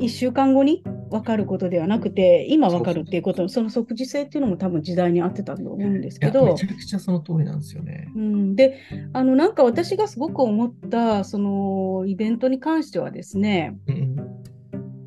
[0.00, 6.46] 1週間後に分かることではなくて、今分かるっていうこと、その即時性っていうのも多分時代に合ってたと思うんですけど。
[6.46, 8.10] めち、ゃくちゃその通りなんですよね。
[8.16, 8.80] うん、で、
[9.12, 14.16] あの、なんか私がすごく思った、そのイベントに関してはですね、うんうん。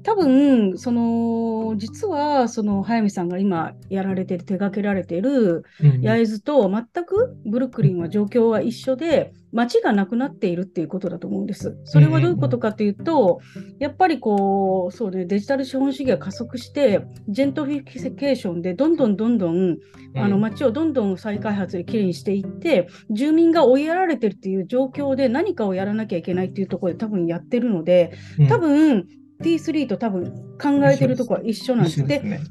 [0.04, 6.02] 多分、その、実は、その、早見さんが今やられてる、手掛けられてる、うんうん。
[6.02, 11.76] 焼津と全くブルックリンは状況は一緒で、街がなくなっているっていうことだと思うんです。
[11.84, 13.40] それはどういうことかというと、
[13.80, 19.78] やっぱりこう、そうね、デジタル資本主義が加速して、ジェントリフィケーションでどんどんどんどん、
[20.16, 28.48] あの街をどんどん再開発できれいにしていって、住民が追いやられてるっていう状況で何かをやらなきゃいけないっていうところで多分やってるので、うん。
[28.48, 29.08] 多分
[29.42, 30.32] T3 と多分
[30.62, 32.06] 考えてるところは一緒なんです。
[32.06, 32.42] で一緒ね。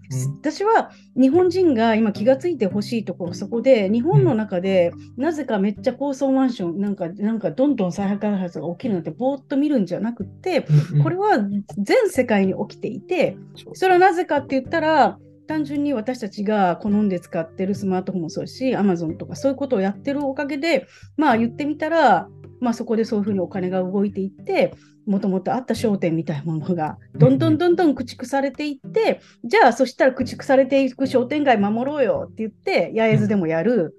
[0.41, 11.03] 私は日本人が今気がついてほしいところそこで日本の中でなぜかめっちゃ高層マンションなんかなんかどんどん再開発が起きるなんてぼーっと見るんじゃなくってうんうん。
[11.03, 11.39] これは
[11.79, 13.37] 全世界に起きていて
[13.75, 22.29] それはなぜかって言ったら単純に私たちが好んで使ってるスマートフォンもそうですし、Amazon とかそういうことをやってるおかげで、まあ言ってみたら、
[22.61, 24.75] まあそこでそういうふうにお金が動いていって、
[25.07, 33.95] もともとあった商店みたいなものがどんどんどんどん駆逐されていって、じゃあそしたら駆逐されていく商店街守ろうよって言って、八重洲でもやる、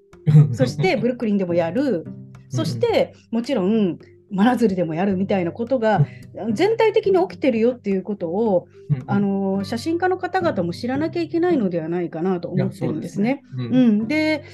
[0.52, 2.04] そしてブルックリンでもやる、
[2.50, 3.98] そしてもちろん
[4.30, 6.06] 真鶴でもやるみたいなことが
[6.52, 8.68] 全体的に起きてるよっていうことを、
[9.06, 13.42] あの写真家の方々も知らなきゃいけないのではないかなと思ってるんですね。
[13.56, 14.44] うんうん、で、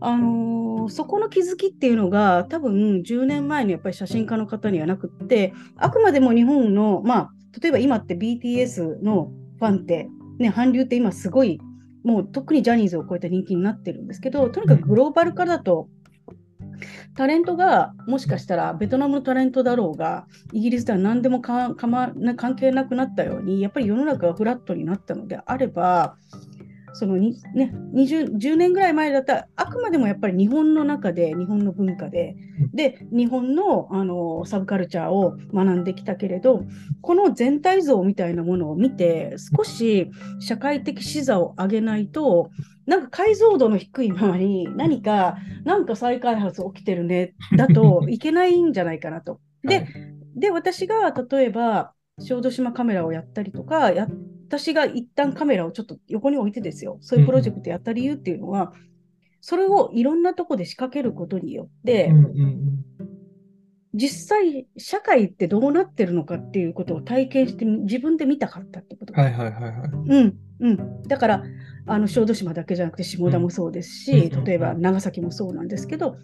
[0.00, 7.30] あのーそこの気づきっていうのが多分10年前のやっぱり写真家の方にはなくってあくまでも日本のまあ
[7.60, 10.08] 例えば今って BTS のファンって
[10.38, 11.60] ね韓流って今すごい
[12.02, 15.88] もう特にジャニーズを超えた人気になってるんですけどとにかくグローバル化だと
[17.16, 26.16] タレントがもしかしたらベトナムのタレントだろうがイギリスでは何でもかかま関係なくなったようにやっぱり世の中がフラットになったのであれば
[26.92, 32.36] そのに、ね、20 10年ぐらい前だったらあくまでもやっぱり日本の中で日本の文化で
[32.72, 36.64] で日本のあのサブカルチャーを学んできたけれど
[37.00, 40.10] この全体像みたいなものを見て少し
[40.40, 42.50] 社会的視座を上げないと
[42.90, 49.40] なんか解像度の低いままに何かなんか再開発起きてるねだと いけないんじゃないかなと。
[49.62, 49.86] で,、
[50.34, 54.08] で私が例えば小豆島カメラをやったりとかや
[54.48, 58.72] 私が一旦カメラをちょっと横に置いてですよそういうプロジェクトやった理由っていうのは、
[59.40, 62.84] それをいろんなとこで仕掛けることによって、うんうん
[63.92, 69.12] 実際社会ってどうなってるのかっていうことを体験して自分で見たかったってこと。
[69.12, 69.90] はいはいはいはい。
[69.90, 71.42] うんうん、だから
[71.86, 76.16] あの小豆島だけじゃなくて下田もそうですし、うん例えば長崎もそうなんですけど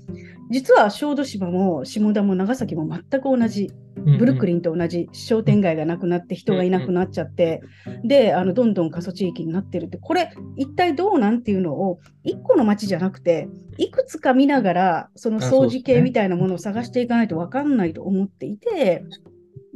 [0.50, 3.70] 実は小豆島も下田も長崎も全く同じ
[4.18, 7.60] ブルックリンと同じ商店街がなくなって人がいなくなっちゃって、
[8.04, 19.04] であのどんどん過疎地域になってるってこれ一体どうなんっていうのを一個の町じゃなくていくつか見ながらその掃除系みたいなものを探していかないと分かんないと思っていて。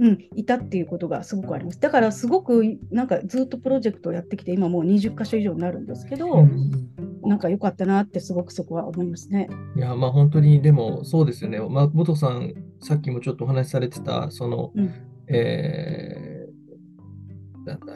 [0.01, 1.81] うん、いたっていうことがすごくあります。
[1.81, 6.91] だからすごくなんかずっとプロジェクトをやってきて今もう20箇所以上になるんですけど、うんうん
[7.23, 9.49] なんか良かったなってすごくそこは思いますね。
[9.77, 11.61] いや、まあ本当に、でもそうですよね。
[11.61, 14.91] まあ、元さん、さっきもちょっとお話しされてた、その、うん
[15.29, 16.31] えー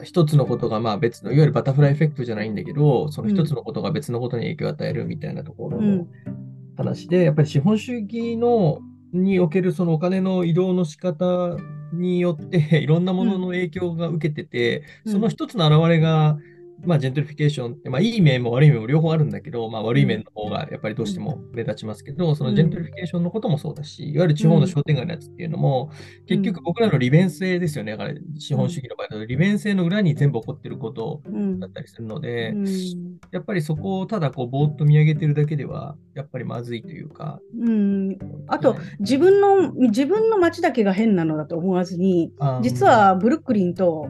[0.03, 6.07] 一つのことがまあ別の、いわゆるバタフライエフェクトじゃないんだけど、その一つのことが別のことに影響を与えるみたいなところのうん
[6.77, 8.79] 話で、やっぱり資本主義の
[9.11, 11.57] におけるそのお金の移動の仕方
[11.91, 15.11] によって、 いろんなものの影響が受けてて、うん。
[15.13, 16.37] その一つの表れが、
[16.83, 25.91] まあ、ジェントリフィケーションって、まあ、いい面も悪い面も両方あるんだけど、まあ、悪い面の方がやっぱりどうしても目立ちますけど、そのジェントリフィケーションのこともそうだし、いわゆる地方の商店街のやつっていうのも、
[26.27, 27.93] 結局僕らの利便性ですよね。
[27.93, 29.25] だから資本主義の場合だと。
[29.25, 31.59] 利便性の裏に全部起こってることうん。
[31.59, 32.65] だったりするので、うん。
[33.31, 37.39] やっぱりそこをただこうぼーっと見上げてるだけでは、やっぱりまずいというか。
[37.59, 38.17] うん。
[38.47, 44.09] あと、自分の自分の街だけが変なのだと思わずに、実、はブルックリンと、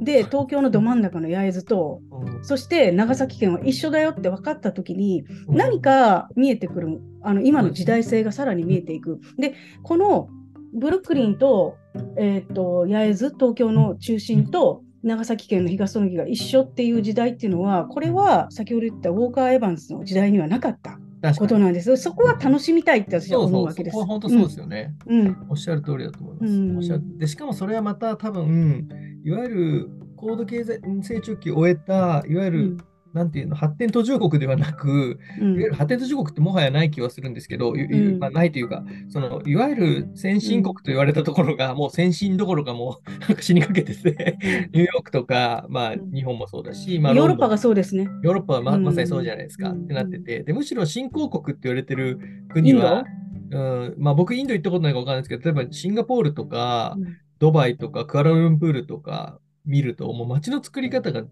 [0.00, 2.44] で、東京のど真ん中の焼津と、うん。
[2.44, 5.56] そして長崎県は一緒だよって分かったときに、うん。
[5.56, 9.20] 何か見えてくる、あの今の時代性がさらに見えていく。
[9.38, 10.28] で、この
[10.74, 11.76] ブルックリンと,、
[12.16, 20.98] えー、と焼津、東京の中心と長崎県の東園木が一緒っていう時代っていうのは、これは先ほど言ったウォーカー・エヴァンスの時代にはなかった
[21.38, 21.96] ことなんです。
[21.96, 23.94] そこは楽しみたいって私はそうそうう、そ思わけです。
[23.94, 24.94] こは本当そうですよね。
[25.06, 26.52] うんうんおっしゃる通りだと思います。
[26.52, 28.88] うんおっしゃるでしかもそれはまた多分、
[29.24, 32.78] いわゆる高度経済成長期を終えた、いわゆる、うん
[33.18, 35.54] なんていうの、発展途上国ではなく、うん。
[35.54, 38.18] いわゆる発展途上国ってもはやない気はするんですけど、いうん。
[38.20, 44.38] まあ、ないというか、そのいわゆる先進国と言われたところが、もう先進どころかもう なんか死にかけてて、
[44.72, 46.12] ニューヨークとか、まあ、うん。
[46.12, 48.08] 日本もそうだし、まあ、ヨーロッパがそうですね。
[48.22, 48.84] ヨーロッパはまうん。
[48.84, 49.84] まさにそうじゃないですか、うん。
[49.84, 53.04] ってなってて、でむしろ新興国って言われてる国は、
[53.50, 53.94] うん。
[53.98, 57.16] まあ、僕、インド行ったことないか分かんないですけど、例えばシンガポールとか、うん。
[57.38, 61.24] ドバイとかクアラルンプールとか見ると、もう街の作り方が、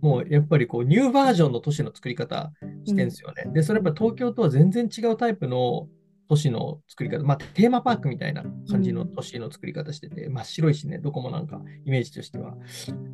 [0.00, 2.52] もうやっぱりこうニューバージョンの都市の作り方
[2.84, 3.50] してるんですよね。
[3.52, 5.88] で、それやっぱ東京とは全然違うタイプの
[6.28, 12.54] 都市の作り方、まあテーマパークみたいな感じの都市の作り方してて、真っ白いしね、どこもなんかイメージとしては。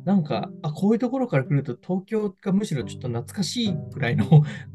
[0.05, 4.25] なんか、あ、こういうところから来ると東京がむしろちょっと懐かしいぐらいの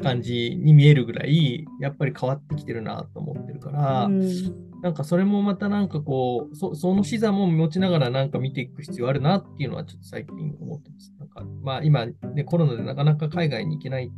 [0.02, 11.12] 感じに見えるぐらい、やっぱり変わってきてるなと思ってるから、うんなんかそれもまたなんかこう、そその視座も持ちながらなんか見ていく必要あるなっていうのはちょっと最近思ってます。
[11.18, 14.12] なんかまあ今ね、コロナでなかなか海外に行けない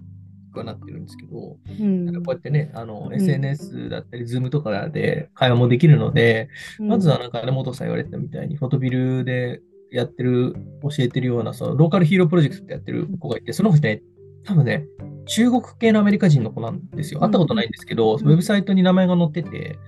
[0.59, 6.49] くはなってるんですけど、うんなんかこうやってね、あの、ん SNS だったり、Zoom とかで会話もできるので、
[6.81, 14.03] うんまずはなんかね、元さん言われてたみたいに、フォトビルでやってる、教えてるような、そのローカルヒーロープロジェクトってやってる子がいて、その子ね、
[14.45, 14.87] 多分ね、
[15.27, 17.21] 中国系のアメリカ人の子なんですよ。
[17.21, 19.79] 会ったことないんですけど、んウェブサイトに名前が載ってて、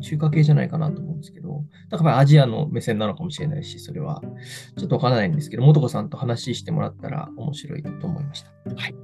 [0.00, 4.20] 中華系じゃないかなと思うんですけど、だからアジアの目線なのかもしれないし、それは
[4.76, 8.50] ちょっとわからないんですけど、もとこさんと話してもらったら面白いと思いました。
[8.74, 8.94] はい。